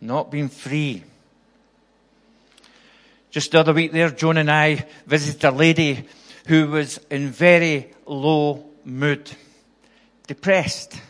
not 0.00 0.32
being 0.32 0.48
free. 0.48 1.04
Just 3.30 3.52
the 3.52 3.60
other 3.60 3.72
week 3.72 3.92
there, 3.92 4.10
Joan 4.10 4.38
and 4.38 4.50
I 4.50 4.86
visited 5.06 5.44
a 5.44 5.52
lady 5.52 6.04
who 6.48 6.66
was 6.66 6.98
in 7.10 7.28
very 7.28 7.92
low 8.04 8.66
mood, 8.84 9.30
depressed, 10.26 11.00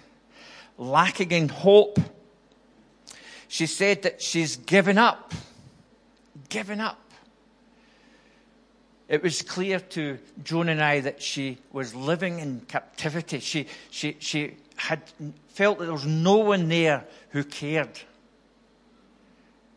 lacking 0.77 1.33
in 1.33 1.49
hope. 1.49 1.99
She 3.49 3.65
said 3.67 4.03
that 4.03 4.21
she's 4.21 4.57
given 4.57 4.99
up, 4.99 5.33
given 6.51 6.79
up. 6.79 6.99
It 9.09 9.23
was 9.23 9.41
clear 9.41 9.81
to 9.81 10.19
Joan 10.45 10.69
and 10.69 10.83
I 10.83 11.01
that 11.01 11.23
she 11.23 11.57
was 11.73 11.95
living 11.95 12.39
in 12.39 12.61
captivity. 12.69 13.41
She, 13.41 13.67
she, 13.91 14.17
she 14.21 14.57
had 14.77 15.03
felt 15.49 15.79
that 15.79 15.87
there 15.87 15.95
was 15.95 16.07
no 16.07 16.37
one 16.37 16.69
there 16.69 17.07
who 17.31 17.45
cared 17.45 17.99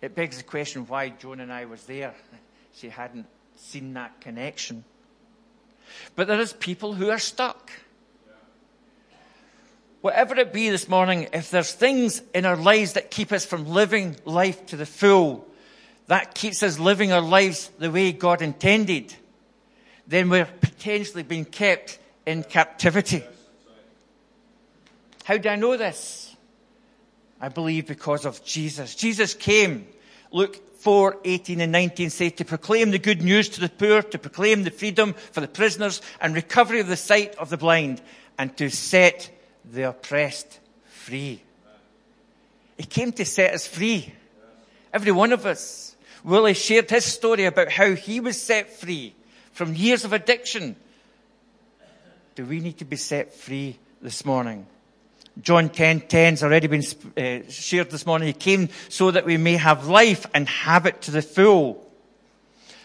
it 0.03 0.15
begs 0.15 0.35
the 0.35 0.43
question 0.43 0.85
why 0.85 1.07
Joan 1.07 1.39
and 1.39 1.51
I 1.51 1.65
was 1.65 1.83
there. 1.85 2.13
She 2.75 2.89
hadn't 2.89 3.27
seen 3.55 3.93
that 3.93 4.19
connection. 4.19 4.83
But 6.15 6.27
there 6.27 6.39
is 6.39 6.53
people 6.53 6.93
who 6.93 7.11
are 7.11 7.19
stuck. 7.19 7.71
Whatever 10.01 10.35
it 10.39 10.51
be 10.51 10.71
this 10.71 10.89
morning, 10.89 11.27
if 11.33 11.51
there's 11.51 11.71
things 11.71 12.23
in 12.33 12.47
our 12.47 12.55
lives 12.55 12.93
that 12.93 13.11
keep 13.11 13.31
us 13.31 13.45
from 13.45 13.67
living 13.67 14.17
life 14.25 14.65
to 14.65 14.75
the 14.75 14.87
full, 14.87 15.47
that 16.07 16.33
keeps 16.33 16.63
us 16.63 16.79
living 16.79 17.13
our 17.13 17.21
lives 17.21 17.69
the 17.77 17.91
way 17.91 18.11
God 18.11 18.41
intended, 18.41 19.13
then 20.07 20.29
we're 20.29 20.45
potentially 20.45 21.21
being 21.21 21.45
kept 21.45 21.99
in 22.25 22.43
captivity. 22.43 23.23
How 25.25 25.37
do 25.37 25.47
I 25.47 25.57
know 25.57 25.77
this? 25.77 26.35
I 27.39 27.49
believe 27.49 27.85
because 27.85 28.25
of 28.25 28.43
Jesus. 28.43 28.95
Jesus 28.95 29.35
came 29.35 29.85
Luke 30.33 30.79
4, 30.79 31.19
18 31.23 31.61
and 31.61 31.71
19 31.71 32.09
say 32.09 32.29
to 32.31 32.43
proclaim 32.43 32.89
the 32.89 32.99
good 32.99 33.21
news 33.21 33.47
to 33.49 33.61
the 33.61 33.69
poor, 33.69 34.01
to 34.01 34.17
proclaim 34.17 34.63
the 34.63 34.71
freedom 34.71 35.13
for 35.13 35.41
the 35.41 35.47
prisoners 35.47 36.01
and 36.19 36.33
recovery 36.35 36.79
of 36.79 36.87
the 36.87 36.97
sight 36.97 37.35
of 37.35 37.49
the 37.49 37.55
blind, 37.55 38.01
and 38.37 38.57
to 38.57 38.69
set 38.69 39.29
the 39.63 39.89
oppressed 39.89 40.59
free. 40.87 41.41
He 42.77 42.83
came 42.83 43.11
to 43.13 43.25
set 43.25 43.53
us 43.53 43.67
free. 43.67 44.11
Every 44.91 45.11
one 45.11 45.31
of 45.31 45.45
us. 45.45 45.95
Willie 46.23 46.55
shared 46.55 46.89
his 46.89 47.05
story 47.05 47.45
about 47.45 47.71
how 47.71 47.93
he 47.93 48.19
was 48.19 48.41
set 48.41 48.73
free 48.73 49.13
from 49.51 49.75
years 49.75 50.03
of 50.03 50.13
addiction. 50.13 50.75
Do 52.33 52.45
we 52.45 52.59
need 52.59 52.79
to 52.79 52.85
be 52.85 52.95
set 52.95 53.33
free 53.33 53.77
this 54.01 54.25
morning? 54.25 54.65
John 55.41 55.69
10 55.69 56.01
10 56.01 56.33
has 56.33 56.43
already 56.43 56.67
been 56.67 56.83
uh, 57.17 57.49
shared 57.49 57.89
this 57.89 58.05
morning. 58.05 58.27
He 58.27 58.33
came 58.33 58.69
so 58.89 59.11
that 59.11 59.25
we 59.25 59.37
may 59.37 59.55
have 59.55 59.87
life 59.87 60.25
and 60.33 60.47
have 60.47 60.85
it 60.85 61.01
to 61.03 61.11
the 61.11 61.21
full. 61.21 61.83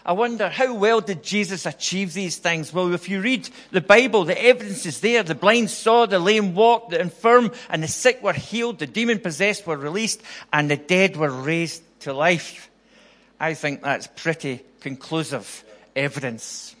I 0.05 0.13
wonder 0.13 0.49
how 0.49 0.73
well 0.73 1.01
did 1.01 1.21
Jesus 1.21 1.67
achieve 1.67 2.13
these 2.13 2.37
things? 2.37 2.73
Well, 2.73 2.93
if 2.93 3.09
you 3.09 3.21
read 3.21 3.47
the 3.69 3.81
Bible, 3.81 4.23
the 4.23 4.43
evidence 4.43 4.87
is 4.87 5.01
there. 5.01 5.21
The 5.21 5.35
blind 5.35 5.69
saw, 5.69 6.07
the 6.07 6.17
lame 6.17 6.55
walked, 6.55 6.91
the 6.91 6.99
infirm 6.99 7.51
and 7.69 7.83
the 7.83 7.87
sick 7.87 8.23
were 8.23 8.33
healed, 8.33 8.79
the 8.79 8.87
demon 8.87 9.19
possessed 9.19 9.67
were 9.67 9.77
released, 9.77 10.23
and 10.51 10.71
the 10.71 10.77
dead 10.77 11.15
were 11.15 11.29
raised 11.29 11.83
to 12.01 12.13
life. 12.13 12.71
I 13.39 13.53
think 13.53 13.83
that's 13.83 14.07
pretty 14.07 14.61
conclusive 14.79 15.63
evidence. 15.95 16.75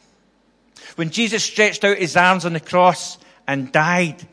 When 0.95 1.11
Jesus 1.11 1.43
stretched 1.43 1.83
out 1.83 1.97
his 1.97 2.17
arms 2.17 2.45
on 2.45 2.53
the 2.53 2.59
cross 2.59 3.17
and 3.47 3.71
died, 3.71 4.25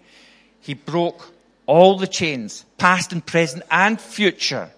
he 0.67 0.75
broke 0.75 1.33
all 1.67 1.97
the 1.97 2.09
chains, 2.09 2.67
past 2.77 3.13
and 3.13 3.25
present 3.25 3.63
and 3.71 4.01
future. 4.01 4.69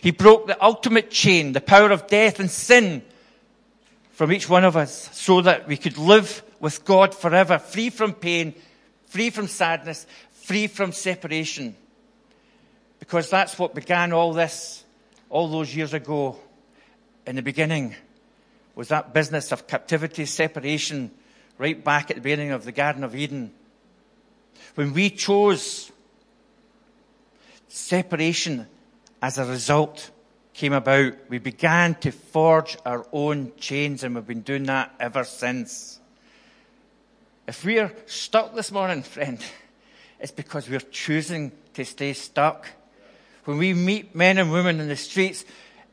He 0.00 0.12
broke 0.12 0.46
the 0.46 0.64
ultimate 0.64 1.10
chain, 1.10 1.54
the 1.54 1.60
power 1.60 1.90
of 1.90 2.06
death 2.06 2.38
and 2.38 2.48
sin 2.48 3.02
from 4.12 4.30
each 4.30 4.48
one 4.48 4.62
of 4.62 4.76
us 4.76 5.10
so 5.12 5.40
that 5.40 5.66
we 5.66 5.76
could 5.76 5.98
live 5.98 6.40
with 6.60 6.84
God 6.84 7.16
forever, 7.16 7.58
free 7.58 7.90
from 7.90 8.12
pain, 8.14 8.54
free 9.06 9.30
from 9.30 9.48
sadness, 9.48 10.06
free 10.30 10.68
from 10.68 10.92
separation. 10.92 11.74
Because 13.00 13.28
that's 13.28 13.58
what 13.58 13.74
began 13.74 14.12
all 14.12 14.34
this 14.34 14.84
all 15.30 15.48
those 15.48 15.74
years 15.74 15.94
ago 15.94 16.38
in 17.26 17.34
the 17.34 17.42
beginning 17.42 17.96
was 18.76 18.86
that 18.86 19.12
business 19.12 19.50
of 19.50 19.66
captivity, 19.66 20.26
separation, 20.26 21.10
right 21.58 21.82
back 21.82 22.10
at 22.10 22.18
the 22.18 22.22
beginning 22.22 22.52
of 22.52 22.64
the 22.64 22.70
Garden 22.70 23.02
of 23.02 23.16
Eden. 23.16 23.52
When 24.74 24.92
we 24.92 25.10
chose 25.10 25.92
separation 27.68 28.66
as 29.22 29.38
a 29.38 29.44
result 29.44 30.10
came 30.52 30.72
about, 30.72 31.14
we 31.28 31.38
began 31.38 31.94
to 31.96 32.10
forge 32.10 32.76
our 32.84 33.06
own 33.12 33.52
chains 33.56 34.02
and 34.02 34.14
we've 34.14 34.26
been 34.26 34.40
doing 34.40 34.64
that 34.64 34.94
ever 34.98 35.24
since. 35.24 36.00
If 37.46 37.64
we're 37.64 37.92
stuck 38.06 38.54
this 38.54 38.72
morning, 38.72 39.02
friend, 39.04 39.38
it's 40.18 40.32
because 40.32 40.68
we're 40.68 40.80
choosing 40.80 41.52
to 41.74 41.84
stay 41.84 42.12
stuck. 42.12 42.68
When 43.44 43.58
we 43.58 43.74
meet 43.74 44.14
men 44.14 44.38
and 44.38 44.50
women 44.50 44.80
in 44.80 44.88
the 44.88 44.96
streets, 44.96 45.44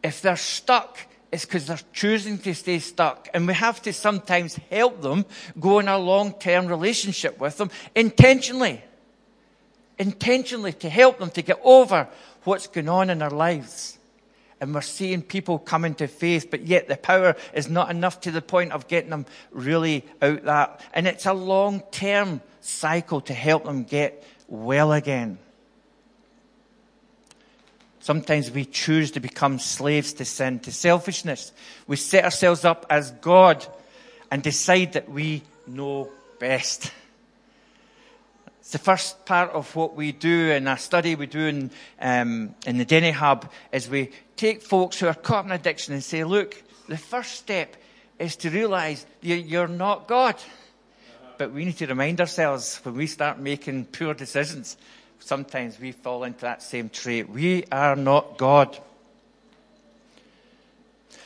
if 0.01 0.21
they're 0.21 0.37
stuck, 0.37 0.97
it's 1.31 1.45
because 1.45 1.67
they're 1.67 1.79
choosing 1.93 2.37
to 2.39 2.53
stay 2.53 2.79
stuck. 2.79 3.29
And 3.33 3.47
we 3.47 3.53
have 3.53 3.81
to 3.83 3.93
sometimes 3.93 4.55
help 4.69 5.01
them 5.01 5.25
go 5.59 5.79
in 5.79 5.87
a 5.87 5.97
long-term 5.97 6.67
relationship 6.67 7.39
with 7.39 7.57
them 7.57 7.71
intentionally. 7.95 8.83
Intentionally 9.97 10.73
to 10.73 10.89
help 10.89 11.19
them 11.19 11.29
to 11.31 11.41
get 11.41 11.59
over 11.63 12.07
what's 12.43 12.67
going 12.67 12.89
on 12.89 13.09
in 13.09 13.19
their 13.19 13.29
lives 13.29 13.97
and 14.61 14.75
we're 14.75 14.81
seeing 14.81 15.23
people 15.23 15.57
come 15.57 15.83
into 15.83 16.07
faith, 16.07 16.51
but 16.51 16.61
yet 16.61 16.87
the 16.87 16.95
power 16.95 17.35
is 17.53 17.67
not 17.67 17.89
enough 17.89 18.21
to 18.21 18.31
the 18.31 18.43
point 18.43 18.71
of 18.71 18.87
getting 18.87 19.09
them 19.09 19.25
really 19.49 20.05
out 20.21 20.43
that. 20.45 20.81
And 20.93 21.07
it's 21.07 21.25
a 21.25 21.33
long 21.33 21.81
term 21.91 22.41
cycle 22.61 23.21
to 23.21 23.33
help 23.33 23.65
them 23.65 23.83
get 23.83 24.23
well 24.47 24.93
again. 24.93 25.39
Sometimes 28.01 28.49
we 28.49 28.65
choose 28.65 29.11
to 29.11 29.19
become 29.19 29.59
slaves 29.59 30.13
to 30.13 30.25
sin, 30.25 30.59
to 30.61 30.71
selfishness. 30.71 31.51
We 31.87 31.97
set 31.97 32.23
ourselves 32.23 32.65
up 32.65 32.87
as 32.89 33.11
God 33.11 33.65
and 34.31 34.41
decide 34.41 34.93
that 34.93 35.09
we 35.09 35.43
know 35.67 36.09
best. 36.39 36.91
It's 38.61 38.71
the 38.71 38.79
first 38.79 39.25
part 39.25 39.51
of 39.51 39.75
what 39.75 39.95
we 39.95 40.11
do 40.11 40.49
in 40.51 40.67
our 40.67 40.77
study 40.77 41.13
we 41.13 41.27
do 41.27 41.45
in, 41.45 41.71
um, 41.99 42.55
in 42.65 42.79
the 42.79 42.85
Denny 42.85 43.11
Hub 43.11 43.51
is 43.71 43.87
we 43.87 44.09
take 44.35 44.63
folks 44.63 44.99
who 44.99 45.07
are 45.07 45.13
caught 45.13 45.45
in 45.45 45.51
addiction 45.51 45.93
and 45.93 46.03
say, 46.03 46.23
look, 46.23 46.61
the 46.87 46.97
first 46.97 47.33
step 47.33 47.75
is 48.17 48.35
to 48.37 48.49
realize 48.49 49.05
you're 49.21 49.67
not 49.67 50.07
God. 50.07 50.35
But 51.37 51.51
we 51.51 51.65
need 51.65 51.77
to 51.77 51.87
remind 51.87 52.19
ourselves 52.19 52.79
when 52.83 52.95
we 52.95 53.07
start 53.07 53.39
making 53.39 53.85
poor 53.85 54.13
decisions, 54.13 54.77
sometimes 55.21 55.79
we 55.79 55.93
fall 55.93 56.23
into 56.23 56.41
that 56.41 56.61
same 56.61 56.89
trait. 56.89 57.29
We 57.29 57.63
are 57.71 57.95
not 57.95 58.37
God. 58.37 58.77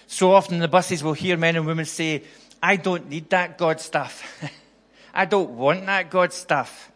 So 0.07 0.33
often 0.33 0.55
in 0.55 0.61
the 0.61 0.67
buses 0.67 1.03
we'll 1.03 1.13
hear 1.13 1.37
men 1.37 1.55
and 1.55 1.65
women 1.65 1.85
say, 1.85 2.23
I 2.61 2.75
don't 2.75 3.09
need 3.09 3.29
that 3.31 3.57
God 3.57 3.81
stuff. 3.81 4.23
I 5.13 5.25
don't 5.25 5.51
want 5.51 5.85
that 5.85 6.09
God 6.09 6.33
stuff. 6.33 6.91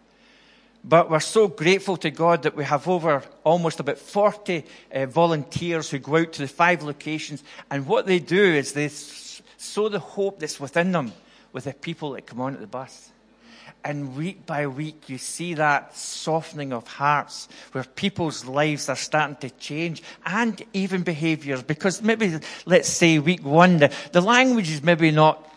But 0.83 1.09
we're 1.09 1.19
so 1.19 1.47
grateful 1.47 1.97
to 1.97 2.09
God 2.09 2.43
that 2.43 2.55
we 2.55 2.63
have 2.63 2.87
over 2.87 3.23
almost 3.43 3.79
about 3.79 3.97
40 3.97 4.65
uh, 4.93 5.05
volunteers 5.07 5.89
who 5.89 5.99
go 5.99 6.17
out 6.17 6.33
to 6.33 6.43
the 6.43 6.47
five 6.47 6.83
locations. 6.83 7.43
And 7.69 7.85
what 7.85 8.05
they 8.05 8.19
do 8.19 8.41
is 8.41 8.73
they 8.73 8.87
sow 8.89 9.89
the 9.89 9.99
hope 9.99 10.39
that's 10.39 10.59
within 10.59 10.91
them 10.91 11.11
with 11.51 11.65
the 11.65 11.73
people 11.73 12.11
that 12.11 12.25
come 12.25 12.39
on 12.39 12.53
at 12.53 12.61
the 12.61 12.67
bus. 12.67 13.11
And 13.83 14.15
week 14.17 14.45
by 14.45 14.67
week, 14.67 15.07
you 15.07 15.17
see 15.17 15.53
that 15.53 15.95
softening 15.95 16.73
of 16.73 16.85
hearts 16.87 17.47
where 17.71 17.83
people's 17.83 18.45
lives 18.45 18.89
are 18.89 18.95
starting 18.95 19.37
to 19.37 19.49
change 19.51 20.03
and 20.25 20.61
even 20.73 21.03
behaviors. 21.03 21.63
Because 21.63 22.01
maybe, 22.01 22.39
let's 22.65 22.89
say 22.89 23.19
week 23.19 23.43
one, 23.45 23.77
the, 23.77 23.93
the 24.11 24.21
language 24.21 24.69
is 24.69 24.83
maybe 24.83 25.11
not 25.11 25.49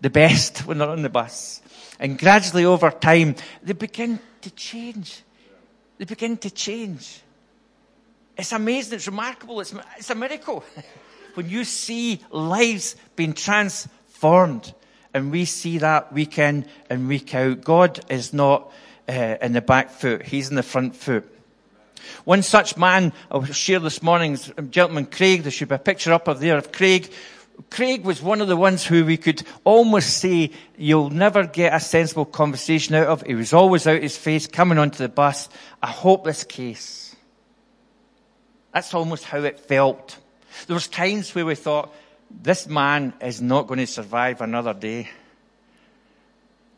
the 0.00 0.10
best 0.10 0.58
when 0.66 0.78
they're 0.78 0.88
on 0.88 1.02
the 1.02 1.08
bus. 1.08 1.60
And 1.98 2.18
gradually 2.18 2.64
over 2.64 2.90
time, 2.90 3.34
they 3.62 3.72
begin 3.72 4.20
to 4.42 4.50
change. 4.50 5.22
They 5.98 6.04
begin 6.04 6.36
to 6.38 6.50
change. 6.50 7.22
It's 8.36 8.52
amazing. 8.52 8.94
It's 8.94 9.08
remarkable. 9.08 9.60
It's, 9.60 9.74
it's 9.96 10.10
a 10.10 10.14
miracle. 10.14 10.64
when 11.34 11.48
you 11.48 11.64
see 11.64 12.20
lives 12.30 12.96
being 13.16 13.32
transformed 13.32 14.74
and 15.14 15.30
we 15.30 15.44
see 15.44 15.78
that 15.78 16.12
week 16.12 16.38
in 16.38 16.66
and 16.90 17.08
week 17.08 17.34
out, 17.34 17.62
God 17.62 18.00
is 18.10 18.32
not 18.32 18.70
uh, 19.08 19.36
in 19.40 19.52
the 19.52 19.62
back 19.62 19.90
foot. 19.90 20.22
He's 20.22 20.50
in 20.50 20.56
the 20.56 20.62
front 20.62 20.94
foot. 20.96 21.24
One 22.24 22.42
such 22.42 22.76
man 22.76 23.12
I 23.30 23.38
will 23.38 23.46
share 23.46 23.80
this 23.80 24.02
morning 24.02 24.32
is 24.34 24.52
gentleman 24.70 25.06
Craig. 25.06 25.42
There 25.42 25.50
should 25.50 25.68
be 25.68 25.74
a 25.74 25.78
picture 25.78 26.12
up 26.12 26.28
of 26.28 26.40
there 26.40 26.56
of 26.56 26.72
Craig 26.72 27.12
Craig 27.70 28.04
was 28.04 28.22
one 28.22 28.40
of 28.40 28.48
the 28.48 28.56
ones 28.56 28.84
who 28.84 29.04
we 29.04 29.16
could 29.16 29.42
almost 29.64 30.18
say 30.18 30.52
you'll 30.76 31.10
never 31.10 31.44
get 31.44 31.74
a 31.74 31.80
sensible 31.80 32.24
conversation 32.24 32.94
out 32.94 33.08
of. 33.08 33.22
He 33.22 33.34
was 33.34 33.52
always 33.52 33.86
out 33.86 34.00
his 34.00 34.16
face 34.16 34.46
coming 34.46 34.78
onto 34.78 34.98
the 34.98 35.08
bus. 35.08 35.48
A 35.82 35.88
hopeless 35.88 36.44
case. 36.44 37.16
That's 38.72 38.94
almost 38.94 39.24
how 39.24 39.42
it 39.42 39.58
felt. 39.58 40.18
There 40.66 40.74
was 40.74 40.86
times 40.86 41.34
where 41.34 41.46
we 41.46 41.56
thought, 41.56 41.92
this 42.30 42.66
man 42.66 43.12
is 43.20 43.40
not 43.40 43.66
going 43.66 43.80
to 43.80 43.86
survive 43.86 44.40
another 44.40 44.74
day. 44.74 45.08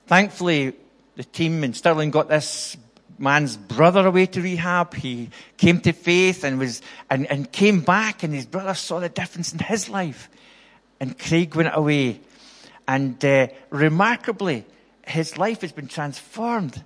Thankfully, 0.06 0.74
the 1.16 1.24
team 1.24 1.62
in 1.64 1.74
Stirling 1.74 2.10
got 2.10 2.28
this 2.28 2.76
man's 3.18 3.56
brother 3.56 4.06
away 4.06 4.26
to 4.26 4.40
rehab. 4.40 4.94
He 4.94 5.30
came 5.56 5.80
to 5.82 5.92
faith 5.92 6.44
and 6.44 6.58
was, 6.58 6.82
and, 7.08 7.26
and 7.30 7.50
came 7.50 7.80
back 7.80 8.22
and 8.22 8.34
his 8.34 8.46
brother 8.46 8.74
saw 8.74 9.00
the 9.00 9.08
difference 9.08 9.52
in 9.52 9.58
his 9.58 9.88
life 9.88 10.30
and 11.00 11.18
Craig 11.18 11.54
went 11.54 11.70
away. 11.72 12.20
And 12.86 13.22
uh, 13.24 13.48
remarkably, 13.70 14.64
his 15.06 15.38
life 15.38 15.62
has 15.62 15.72
been 15.72 15.88
transformed. 15.88 16.82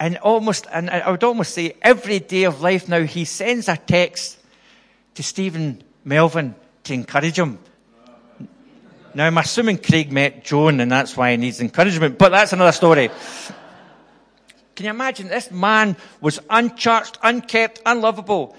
And 0.00 0.16
almost, 0.18 0.66
and 0.72 0.88
I 0.88 1.10
would 1.10 1.24
almost 1.24 1.54
say 1.54 1.74
every 1.82 2.20
day 2.20 2.44
of 2.44 2.62
life 2.62 2.88
now, 2.88 3.02
he 3.02 3.24
sends 3.24 3.68
a 3.68 3.76
text 3.76 4.38
to 5.14 5.22
Stephen 5.22 5.82
Melvin 6.04 6.54
to 6.84 6.94
encourage 6.94 7.38
him. 7.38 7.58
Now, 9.14 9.26
I'm 9.26 9.38
assuming 9.38 9.78
Craig 9.78 10.12
met 10.12 10.44
Joan 10.44 10.80
and 10.80 10.90
that's 10.90 11.16
why 11.16 11.30
he 11.32 11.36
needs 11.36 11.60
encouragement, 11.60 12.18
but 12.18 12.30
that's 12.30 12.52
another 12.52 12.72
story. 12.72 13.10
Can 14.74 14.84
you 14.84 14.90
imagine? 14.90 15.28
This 15.28 15.50
man 15.50 15.96
was 16.20 16.38
unchurched, 16.48 17.18
unkept, 17.22 17.80
unlovable. 17.84 18.54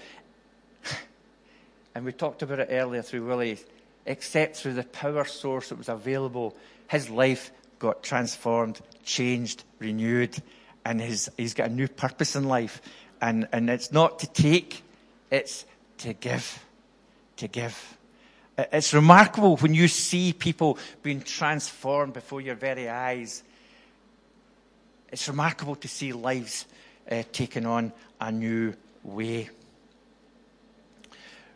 And 1.95 2.05
we 2.05 2.11
talked 2.11 2.41
about 2.41 2.59
it 2.59 2.67
earlier 2.71 3.01
through 3.01 3.25
Willie 3.25 3.59
except 4.05 4.57
through 4.57 4.73
the 4.73 4.83
power 4.83 5.23
source 5.23 5.69
that 5.69 5.77
was 5.77 5.87
available, 5.87 6.55
his 6.87 7.09
life 7.09 7.51
got 7.77 8.03
transformed, 8.03 8.81
changed, 9.05 9.63
renewed, 9.77 10.35
and 10.83 10.99
his, 10.99 11.29
he's 11.37 11.53
got 11.53 11.69
a 11.69 11.73
new 11.73 11.87
purpose 11.87 12.35
in 12.35 12.45
life. 12.45 12.81
And, 13.21 13.47
and 13.51 13.69
it's 13.69 13.91
not 13.91 14.19
to 14.19 14.27
take, 14.27 14.83
it's 15.29 15.65
to 15.99 16.13
give. 16.13 16.65
To 17.37 17.47
give. 17.47 17.97
It's 18.71 18.93
remarkable 18.93 19.57
when 19.57 19.73
you 19.73 19.87
see 19.87 20.33
people 20.33 20.77
being 21.03 21.21
transformed 21.21 22.13
before 22.13 22.41
your 22.41 22.55
very 22.55 22.89
eyes. 22.89 23.43
It's 25.11 25.27
remarkable 25.27 25.75
to 25.75 25.87
see 25.87 26.13
lives 26.13 26.65
uh, 27.09 27.23
taken 27.31 27.65
on 27.65 27.91
a 28.19 28.31
new 28.31 28.73
way. 29.03 29.49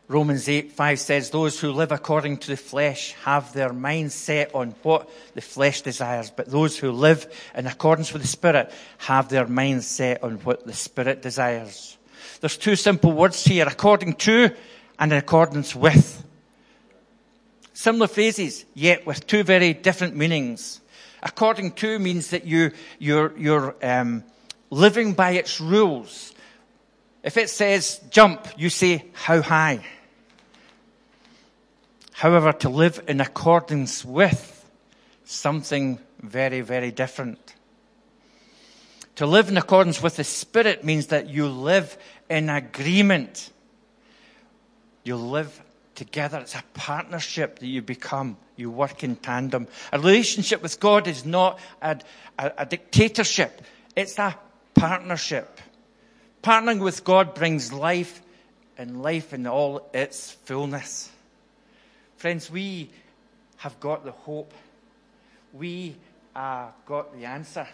Romans 0.07 0.49
8 0.49 0.71
5 0.71 0.99
says, 0.99 1.29
Those 1.29 1.59
who 1.59 1.71
live 1.71 1.91
according 1.91 2.37
to 2.39 2.47
the 2.49 2.57
flesh 2.57 3.13
have 3.23 3.53
their 3.53 3.71
mind 3.71 4.11
set 4.11 4.53
on 4.53 4.75
what 4.83 5.09
the 5.33 5.41
flesh 5.41 5.81
desires, 5.81 6.29
but 6.29 6.49
those 6.49 6.77
who 6.77 6.91
live 6.91 7.25
in 7.55 7.67
accordance 7.67 8.11
with 8.11 8.21
the 8.21 8.27
Spirit 8.27 8.71
have 8.97 9.29
their 9.29 9.47
mind 9.47 9.83
set 9.83 10.23
on 10.23 10.35
what 10.39 10.65
the 10.65 10.73
Spirit 10.73 11.21
desires. 11.21 11.97
There's 12.41 12.57
two 12.57 12.75
simple 12.75 13.11
words 13.11 13.43
here, 13.43 13.65
according 13.67 14.13
to 14.15 14.51
and 14.99 15.11
in 15.11 15.17
accordance 15.17 15.75
with. 15.75 16.23
Similar 17.83 18.07
phrases, 18.07 18.63
yet 18.73 19.05
with 19.05 19.27
two 19.27 19.43
very 19.43 19.73
different 19.73 20.15
meanings. 20.15 20.79
According 21.21 21.73
to 21.73 21.99
means 21.99 22.29
that 22.29 22.45
you, 22.45 22.71
you're, 22.97 23.37
you're 23.37 23.75
um, 23.83 24.23
living 24.69 25.11
by 25.11 25.31
its 25.31 25.59
rules. 25.59 26.33
If 27.23 27.35
it 27.35 27.49
says 27.49 27.99
jump, 28.09 28.47
you 28.55 28.69
say 28.69 29.03
how 29.11 29.41
high. 29.41 29.83
However, 32.13 32.53
to 32.53 32.69
live 32.69 33.03
in 33.05 33.19
accordance 33.19 34.05
with 34.05 34.65
something 35.25 35.99
very, 36.21 36.61
very 36.61 36.91
different. 36.91 37.53
To 39.17 39.25
live 39.25 39.49
in 39.49 39.57
accordance 39.57 40.01
with 40.01 40.15
the 40.15 40.23
Spirit 40.23 40.85
means 40.85 41.07
that 41.07 41.27
you 41.27 41.49
live 41.49 41.97
in 42.29 42.49
agreement. 42.49 43.49
You 45.03 45.17
live 45.17 45.61
together. 45.95 46.39
It's 46.39 46.55
a 46.55 46.63
partnership 46.73 47.59
that 47.59 47.67
you 47.67 47.81
become. 47.81 48.37
You 48.55 48.69
work 48.69 49.03
in 49.03 49.15
tandem. 49.15 49.67
A 49.91 49.99
relationship 49.99 50.61
with 50.61 50.79
God 50.79 51.07
is 51.07 51.25
not 51.25 51.59
a, 51.81 51.99
a, 52.37 52.51
a 52.59 52.65
dictatorship. 52.65 53.61
It's 53.95 54.17
a 54.19 54.37
partnership. 54.75 55.59
Partnering 56.41 56.79
with 56.79 57.03
God 57.03 57.35
brings 57.35 57.71
life 57.71 58.21
and 58.77 59.01
life 59.01 59.33
in 59.33 59.47
all 59.47 59.89
its 59.93 60.31
fullness. 60.31 61.09
Friends, 62.17 62.49
we 62.49 62.89
have 63.57 63.79
got 63.79 64.03
the 64.03 64.11
hope. 64.11 64.53
We 65.53 65.95
uh, 66.35 66.67
got 66.85 67.15
the 67.17 67.25
answer. 67.25 67.67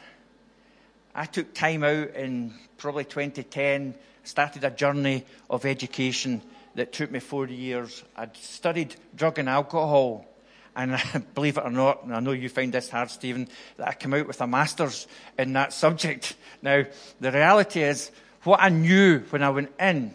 I 1.16 1.26
took 1.26 1.54
time 1.54 1.84
out 1.84 2.16
in 2.16 2.54
probably 2.78 3.06
2010, 3.06 3.96
started 4.24 4.64
a 4.64 4.70
journey 4.70 5.26
of 5.50 5.66
education 5.66 6.42
that 6.80 6.94
took 6.94 7.12
me 7.12 7.20
four 7.20 7.46
years. 7.48 8.04
I'd 8.16 8.36
studied 8.38 8.96
drug 9.14 9.38
and 9.38 9.50
alcohol. 9.50 10.26
And 10.78 10.98
believe 11.36 11.58
it 11.58 11.66
or 11.66 11.72
not, 11.72 12.04
and 12.04 12.16
I 12.16 12.22
know 12.22 12.32
you 12.32 12.48
find 12.48 12.74
this 12.74 12.90
hard, 12.90 13.12
Stephen, 13.12 13.50
that 13.76 13.90
I 13.90 13.94
came 13.94 14.14
out 14.14 14.28
with 14.28 14.40
a 14.40 14.48
master's 14.48 15.08
in 15.38 15.54
that 15.54 15.74
subject. 15.74 16.36
Now, 16.62 16.84
the 17.22 17.32
reality 17.32 17.82
is, 17.82 18.12
what 18.44 18.62
I 18.62 18.68
knew 18.68 19.20
when 19.30 19.44
I 19.44 19.50
went 19.50 19.72
in 19.80 20.14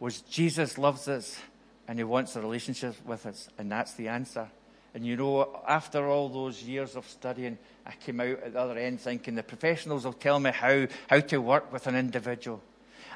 was 0.00 0.20
Jesus 0.22 0.78
loves 0.78 1.06
us 1.06 1.38
and 1.86 1.96
he 1.96 2.04
wants 2.04 2.34
a 2.34 2.40
relationship 2.40 2.96
with 3.04 3.24
us, 3.26 3.48
and 3.56 3.70
that's 3.70 3.94
the 3.94 4.08
answer. 4.08 4.48
And 4.94 5.06
you 5.06 5.16
know, 5.16 5.60
after 5.68 6.08
all 6.08 6.28
those 6.28 6.62
years 6.62 6.96
of 6.96 7.08
studying, 7.08 7.58
I 7.84 7.92
came 7.92 8.20
out 8.20 8.42
at 8.42 8.52
the 8.52 8.60
other 8.60 8.78
end 8.78 9.00
thinking 9.00 9.36
the 9.36 9.42
professionals 9.44 10.04
will 10.04 10.12
tell 10.12 10.40
me 10.40 10.50
how, 10.50 10.86
how 11.08 11.20
to 11.20 11.38
work 11.38 11.72
with 11.72 11.86
an 11.86 11.94
individual. 11.94 12.60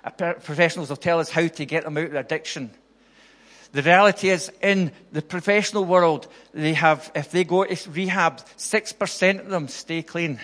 Professionals 0.02 0.88
will 0.88 0.96
tell 0.96 1.20
us 1.20 1.30
how 1.30 1.46
to 1.46 1.66
get 1.66 1.84
them 1.84 1.98
out 1.98 2.06
of 2.06 2.14
addiction. 2.14 2.70
The 3.72 3.82
reality 3.82 4.30
is, 4.30 4.50
in 4.62 4.90
the 5.12 5.22
professional 5.22 5.84
world, 5.84 6.26
they 6.52 6.74
have, 6.74 7.12
if 7.14 7.30
they 7.30 7.44
go 7.44 7.64
to 7.64 7.90
rehab, 7.90 8.38
6% 8.56 9.40
of 9.40 9.48
them 9.48 9.68
stay 9.68 10.02
clean. 10.02 10.40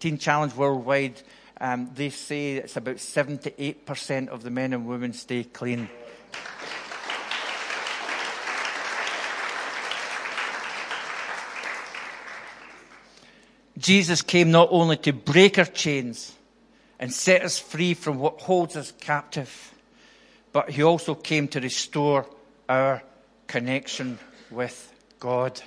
Teen 0.00 0.18
Challenge 0.18 0.54
Worldwide, 0.54 1.22
um, 1.60 1.90
they 1.94 2.10
say 2.10 2.54
it's 2.54 2.76
about 2.76 2.96
78% 2.96 4.28
of 4.28 4.42
the 4.42 4.50
men 4.50 4.72
and 4.72 4.86
women 4.86 5.12
stay 5.12 5.44
clean. 5.44 5.88
Jesus 13.78 14.22
came 14.22 14.50
not 14.50 14.68
only 14.70 14.96
to 14.98 15.12
break 15.12 15.58
our 15.58 15.64
chains 15.64 16.36
and 17.02 17.12
set 17.12 17.42
us 17.42 17.58
free 17.58 17.94
from 17.94 18.20
what 18.20 18.40
holds 18.40 18.76
us 18.76 18.92
captive, 19.00 19.74
but 20.52 20.70
he 20.70 20.84
also 20.84 21.16
came 21.16 21.48
to 21.48 21.60
restore 21.60 22.24
our 22.68 23.02
connection 23.48 24.20
with 24.52 24.92
God. 25.18 25.60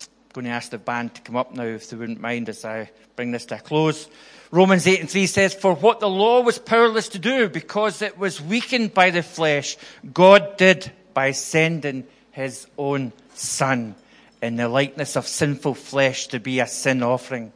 I'm 0.00 0.08
going 0.32 0.44
to 0.46 0.50
ask 0.50 0.70
the 0.70 0.78
band 0.78 1.14
to 1.14 1.20
come 1.20 1.36
up 1.36 1.54
now, 1.54 1.64
if 1.64 1.90
they 1.90 1.96
wouldn't 1.98 2.22
mind, 2.22 2.48
as 2.48 2.64
I 2.64 2.90
bring 3.16 3.32
this 3.32 3.44
to 3.46 3.56
a 3.56 3.58
close. 3.58 4.08
Romans 4.50 4.86
8 4.86 5.00
and 5.00 5.10
3 5.10 5.26
says, 5.26 5.52
For 5.52 5.74
what 5.74 6.00
the 6.00 6.08
law 6.08 6.40
was 6.40 6.58
powerless 6.58 7.10
to 7.10 7.18
do, 7.18 7.50
because 7.50 8.00
it 8.00 8.16
was 8.16 8.40
weakened 8.40 8.94
by 8.94 9.10
the 9.10 9.22
flesh, 9.22 9.76
God 10.14 10.56
did 10.56 10.90
by 11.12 11.32
sending 11.32 12.06
his 12.30 12.66
own 12.78 13.12
Son 13.34 13.94
in 14.40 14.56
the 14.56 14.70
likeness 14.70 15.16
of 15.16 15.26
sinful 15.26 15.74
flesh 15.74 16.28
to 16.28 16.40
be 16.40 16.60
a 16.60 16.66
sin 16.66 17.02
offering. 17.02 17.52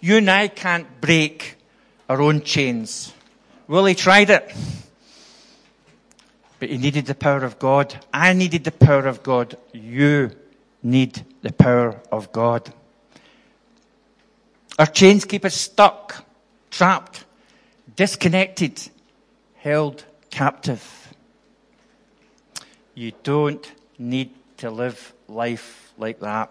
You 0.00 0.16
and 0.16 0.30
I 0.30 0.48
can't 0.48 1.00
break 1.00 1.56
our 2.08 2.20
own 2.20 2.42
chains. 2.42 3.12
Willie 3.68 3.94
tried 3.94 4.30
it. 4.30 4.54
But 6.58 6.70
he 6.70 6.78
needed 6.78 7.06
the 7.06 7.14
power 7.14 7.44
of 7.44 7.58
God. 7.58 7.94
I 8.12 8.32
needed 8.32 8.64
the 8.64 8.72
power 8.72 9.06
of 9.06 9.22
God. 9.22 9.56
You 9.72 10.30
need 10.82 11.24
the 11.42 11.52
power 11.52 12.00
of 12.10 12.32
God. 12.32 12.72
Our 14.78 14.86
chains 14.86 15.24
keep 15.24 15.44
us 15.44 15.54
stuck, 15.54 16.24
trapped, 16.70 17.24
disconnected, 17.94 18.80
held 19.56 20.04
captive. 20.30 21.14
You 22.94 23.12
don't 23.22 23.70
need 23.98 24.30
to 24.58 24.70
live 24.70 25.12
life 25.28 25.92
like 25.98 26.20
that. 26.20 26.50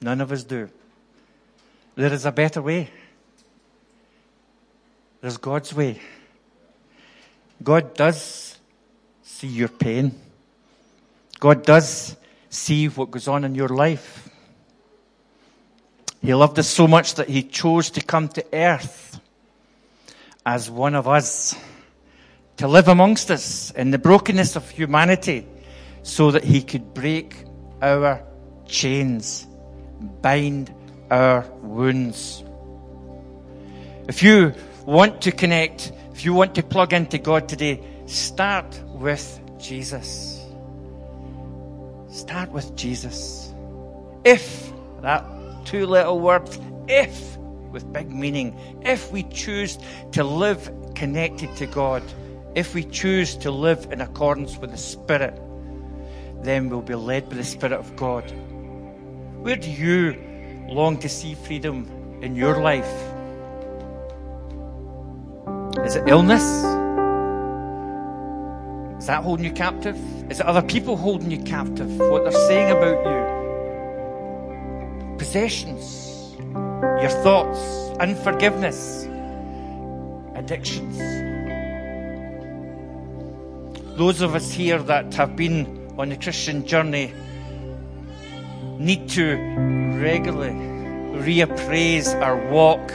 None 0.00 0.20
of 0.20 0.32
us 0.32 0.44
do. 0.44 0.68
There 1.96 2.12
is 2.12 2.24
a 2.26 2.32
better 2.32 2.60
way. 2.60 2.90
There's 5.20 5.36
God's 5.36 5.72
way. 5.72 6.00
God 7.62 7.94
does 7.94 8.58
see 9.22 9.46
your 9.46 9.68
pain. 9.68 10.12
God 11.38 11.64
does 11.64 12.16
see 12.50 12.88
what 12.88 13.10
goes 13.10 13.28
on 13.28 13.44
in 13.44 13.54
your 13.54 13.68
life. 13.68 14.28
He 16.20 16.34
loved 16.34 16.58
us 16.58 16.68
so 16.68 16.86
much 16.88 17.14
that 17.14 17.28
He 17.28 17.42
chose 17.42 17.90
to 17.90 18.00
come 18.00 18.28
to 18.28 18.44
earth 18.52 19.20
as 20.44 20.70
one 20.70 20.94
of 20.94 21.06
us, 21.06 21.54
to 22.56 22.68
live 22.68 22.88
amongst 22.88 23.30
us 23.30 23.70
in 23.72 23.90
the 23.90 23.98
brokenness 23.98 24.56
of 24.56 24.68
humanity 24.70 25.46
so 26.02 26.30
that 26.30 26.44
He 26.44 26.62
could 26.62 26.94
break 26.94 27.44
our 27.82 28.22
chains, 28.66 29.46
bind 30.22 30.74
our 31.10 31.42
wounds. 31.62 32.42
If 34.08 34.22
you 34.22 34.54
want 34.86 35.22
to 35.22 35.32
connect, 35.32 35.92
if 36.12 36.24
you 36.24 36.34
want 36.34 36.54
to 36.56 36.62
plug 36.62 36.92
into 36.92 37.18
God 37.18 37.48
today, 37.48 37.82
start 38.06 38.80
with 38.94 39.40
Jesus. 39.58 40.44
Start 42.08 42.50
with 42.52 42.76
Jesus. 42.76 43.52
If, 44.24 44.72
that 45.02 45.24
two 45.64 45.86
little 45.86 46.20
words, 46.20 46.58
if, 46.86 47.36
with 47.70 47.90
big 47.92 48.10
meaning, 48.10 48.56
if 48.82 49.10
we 49.10 49.24
choose 49.24 49.78
to 50.12 50.22
live 50.22 50.70
connected 50.94 51.54
to 51.56 51.66
God, 51.66 52.02
if 52.54 52.74
we 52.74 52.84
choose 52.84 53.36
to 53.38 53.50
live 53.50 53.88
in 53.90 54.00
accordance 54.00 54.56
with 54.58 54.70
the 54.70 54.76
Spirit, 54.76 55.34
then 56.42 56.68
we'll 56.68 56.82
be 56.82 56.94
led 56.94 57.28
by 57.28 57.36
the 57.36 57.44
Spirit 57.44 57.72
of 57.72 57.96
God. 57.96 58.22
Where 59.40 59.56
do 59.56 59.70
you 59.70 60.33
long 60.68 60.98
to 60.98 61.08
see 61.08 61.34
freedom 61.34 61.86
in 62.22 62.34
your 62.34 62.60
life? 62.60 62.90
Is 65.84 65.96
it 65.96 66.08
illness? 66.08 66.42
Is 68.98 69.06
that 69.08 69.22
holding 69.22 69.44
you 69.44 69.52
captive? 69.52 69.96
Is 70.30 70.40
it 70.40 70.46
other 70.46 70.62
people 70.62 70.96
holding 70.96 71.30
you 71.30 71.42
captive? 71.42 71.90
What 71.98 72.22
they're 72.22 72.32
saying 72.32 72.70
about 72.70 73.04
you? 73.04 73.24
Possessions, 75.18 76.34
your 77.02 77.10
thoughts, 77.22 77.60
unforgiveness, 78.00 79.06
addictions. 80.34 80.96
Those 83.98 84.22
of 84.22 84.34
us 84.34 84.50
here 84.50 84.78
that 84.78 85.12
have 85.14 85.36
been 85.36 85.92
on 85.98 86.08
the 86.08 86.16
Christian 86.16 86.66
journey 86.66 87.12
need 88.78 89.08
to 89.10 89.36
regularly 90.00 90.52
reappraise 91.20 92.14
our 92.20 92.36
walk 92.50 92.88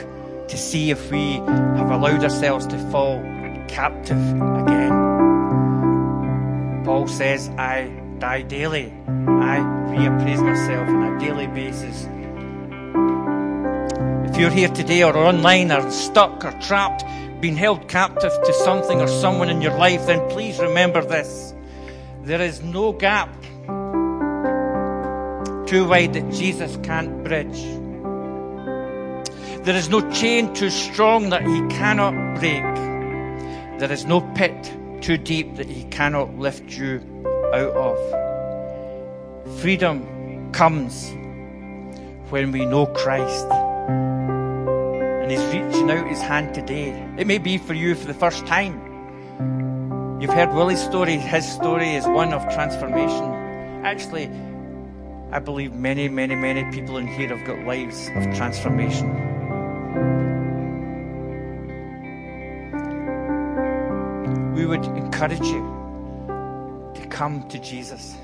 to 0.48 0.56
see 0.56 0.90
if 0.90 1.10
we 1.10 1.34
have 1.34 1.90
allowed 1.90 2.22
ourselves 2.22 2.66
to 2.66 2.78
fall 2.90 3.20
captive 3.68 4.18
again. 4.62 4.90
Paul 6.84 7.06
says, 7.08 7.48
I 7.50 7.88
die 8.18 8.42
daily. 8.42 8.92
I 9.06 9.58
reappraise 9.90 10.42
myself 10.42 10.88
on 10.88 11.14
a 11.14 11.20
daily 11.20 11.46
basis. 11.46 12.08
If 14.30 14.36
you're 14.38 14.50
here 14.50 14.68
today 14.68 15.02
or 15.02 15.16
online 15.16 15.72
or 15.72 15.90
stuck 15.90 16.44
or 16.44 16.52
trapped, 16.60 17.04
being 17.40 17.56
held 17.56 17.88
captive 17.88 18.32
to 18.44 18.52
something 18.52 19.00
or 19.00 19.08
someone 19.08 19.48
in 19.48 19.62
your 19.62 19.76
life, 19.76 20.06
then 20.06 20.28
please 20.28 20.58
remember 20.58 21.02
this. 21.02 21.54
There 22.22 22.42
is 22.42 22.60
no 22.62 22.92
gap 22.92 23.30
too 25.70 25.86
wide 25.86 26.12
that 26.14 26.28
Jesus 26.32 26.76
can't 26.82 27.22
bridge. 27.22 27.62
There 29.64 29.76
is 29.76 29.88
no 29.88 30.00
chain 30.10 30.52
too 30.52 30.68
strong 30.68 31.30
that 31.30 31.42
he 31.42 31.60
cannot 31.68 32.40
break. 32.40 32.64
There 33.78 33.92
is 33.92 34.04
no 34.04 34.20
pit 34.34 34.72
too 35.00 35.16
deep 35.16 35.54
that 35.54 35.68
he 35.68 35.84
cannot 35.84 36.36
lift 36.36 36.72
you 36.72 37.00
out 37.54 37.70
of. 37.70 39.60
Freedom 39.60 40.50
comes 40.50 41.08
when 42.30 42.50
we 42.50 42.66
know 42.66 42.86
Christ. 42.86 43.46
And 45.22 45.30
he's 45.30 45.44
reaching 45.54 45.88
out 45.88 46.08
his 46.08 46.20
hand 46.20 46.52
today. 46.52 46.90
It 47.16 47.28
may 47.28 47.38
be 47.38 47.58
for 47.58 47.74
you 47.74 47.94
for 47.94 48.08
the 48.08 48.14
first 48.14 48.44
time. 48.44 48.74
You've 50.20 50.34
heard 50.34 50.52
Willie's 50.52 50.82
story. 50.82 51.16
His 51.16 51.48
story 51.48 51.94
is 51.94 52.04
one 52.08 52.32
of 52.32 52.42
transformation. 52.52 53.22
Actually, 53.84 54.28
I 55.32 55.38
believe 55.38 55.72
many, 55.72 56.08
many, 56.08 56.34
many 56.34 56.64
people 56.72 56.96
in 56.96 57.06
here 57.06 57.28
have 57.28 57.46
got 57.46 57.64
lives 57.64 58.08
of 58.16 58.24
transformation. 58.34 59.08
We 64.54 64.66
would 64.66 64.84
encourage 64.84 65.46
you 65.46 66.92
to 66.96 67.06
come 67.08 67.48
to 67.48 67.60
Jesus. 67.60 68.16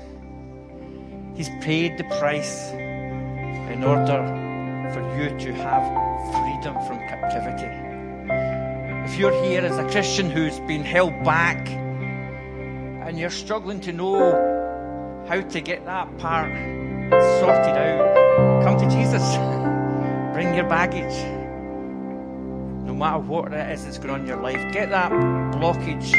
He's 1.33 1.47
paid 1.61 1.97
the 1.97 2.03
price 2.19 2.71
in 2.71 3.85
order 3.85 4.21
for 4.93 5.01
you 5.17 5.29
to 5.29 5.53
have 5.53 5.83
freedom 6.33 6.75
from 6.87 6.99
captivity. 7.07 7.71
If 9.09 9.17
you're 9.17 9.45
here 9.45 9.61
as 9.61 9.77
a 9.77 9.89
Christian 9.89 10.29
who's 10.29 10.59
been 10.61 10.83
held 10.83 11.23
back 11.23 11.69
and 11.69 13.17
you're 13.17 13.29
struggling 13.29 13.79
to 13.81 13.93
know 13.93 15.25
how 15.29 15.39
to 15.39 15.61
get 15.61 15.85
that 15.85 16.17
part 16.17 16.51
sorted 17.39 17.77
out, 17.77 18.63
come 18.63 18.77
to 18.77 18.87
Jesus. 18.89 19.23
Bring 20.33 20.53
your 20.53 20.67
baggage. 20.67 21.15
No 22.85 22.93
matter 22.93 23.19
what 23.19 23.53
it 23.53 23.71
is 23.71 23.85
that's 23.85 23.97
going 23.97 24.11
on 24.11 24.21
in 24.21 24.27
your 24.27 24.41
life, 24.41 24.73
get 24.73 24.89
that 24.89 25.11
blockage 25.11 26.11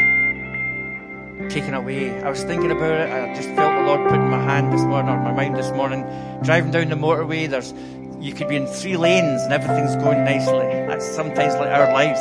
taken 1.51 1.75
away. 1.75 2.23
I 2.23 2.29
was 2.29 2.43
thinking 2.45 2.71
about 2.71 2.93
it. 2.93 3.11
I 3.11 3.35
just 3.35 3.49
felt 3.51 3.75
the 3.75 3.87
Lord 3.87 4.09
putting 4.09 4.29
my 4.31 4.43
hand 4.43 4.73
this 4.73 4.83
morning, 4.83 5.15
or 5.15 5.23
my 5.23 5.33
mind 5.33 5.57
this 5.57 5.71
morning. 5.73 6.05
Driving 6.43 6.71
down 6.71 6.89
the 6.89 6.97
motorway, 6.97 7.49
there's 7.49 7.73
you 8.21 8.35
could 8.35 8.49
be 8.49 8.57
in 8.57 8.67
three 8.67 8.97
lanes 8.97 9.43
and 9.43 9.53
everything's 9.53 9.95
going 9.97 10.25
nicely. 10.25 10.67
That's 10.89 11.07
sometimes 11.07 11.55
like 11.55 11.71
our 11.71 11.93
lives. 11.93 12.21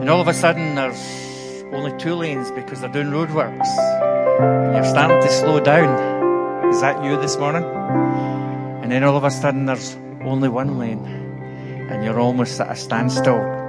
And 0.00 0.10
all 0.10 0.20
of 0.20 0.26
a 0.26 0.34
sudden, 0.34 0.74
there's 0.74 1.62
only 1.72 1.96
two 1.98 2.14
lanes 2.14 2.50
because 2.50 2.80
they're 2.80 2.90
doing 2.90 3.08
roadworks. 3.10 3.68
And 4.40 4.74
you're 4.74 4.84
starting 4.84 5.20
to 5.20 5.28
slow 5.28 5.60
down. 5.60 6.09
Is 6.70 6.80
that 6.80 7.04
you 7.04 7.16
this 7.20 7.36
morning? 7.36 7.64
And 8.82 8.90
then 8.90 9.04
all 9.04 9.16
of 9.16 9.24
a 9.24 9.30
sudden, 9.30 9.66
there's 9.66 9.96
only 10.22 10.48
one 10.48 10.78
lane, 10.78 11.04
and 11.90 12.04
you're 12.04 12.20
almost 12.20 12.60
at 12.60 12.70
a 12.70 12.76
standstill 12.76 13.60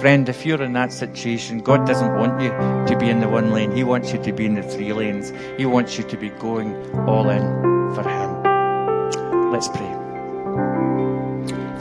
Friend, 0.00 0.26
if 0.30 0.46
you're 0.46 0.62
in 0.62 0.72
that 0.72 0.94
situation, 0.94 1.58
God 1.58 1.86
doesn't 1.86 2.14
want 2.16 2.40
you 2.40 2.48
to 2.48 2.96
be 2.98 3.10
in 3.10 3.20
the 3.20 3.28
one 3.28 3.52
lane. 3.52 3.70
He 3.70 3.84
wants 3.84 4.14
you 4.14 4.22
to 4.22 4.32
be 4.32 4.46
in 4.46 4.54
the 4.54 4.62
three 4.62 4.94
lanes. 4.94 5.30
He 5.58 5.66
wants 5.66 5.98
you 5.98 6.04
to 6.04 6.16
be 6.16 6.30
going 6.30 6.74
all 7.06 7.28
in 7.28 7.42
for 7.94 8.02
Him. 8.08 9.52
Let's 9.52 9.68
pray. 9.68 9.92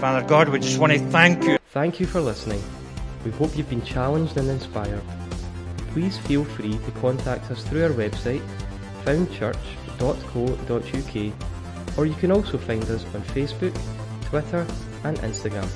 Father 0.02 0.28
God, 0.28 0.50
we 0.50 0.60
just 0.60 0.80
want 0.80 0.92
to 0.92 1.00
thank 1.00 1.46
you. 1.46 1.60
Thank 1.70 2.02
you 2.02 2.08
for 2.08 2.20
listening. 2.20 2.62
We 3.24 3.32
hope 3.32 3.58
you've 3.58 3.70
been 3.70 3.86
challenged 3.86 4.36
and 4.36 4.50
inspired. 4.50 5.02
Please 5.94 6.18
feel 6.18 6.44
free 6.44 6.78
to 6.78 6.92
contact 7.00 7.50
us 7.50 7.64
through 7.64 7.86
our 7.86 7.92
website, 7.92 8.46
foundchurch.co.uk, 10.00 11.98
or 11.98 12.06
you 12.06 12.16
can 12.16 12.32
also 12.32 12.58
find 12.58 12.84
us 12.84 13.04
on 13.14 13.22
Facebook, 13.22 13.78
Twitter, 14.26 14.66
and 15.04 15.18
Instagram. 15.20 15.68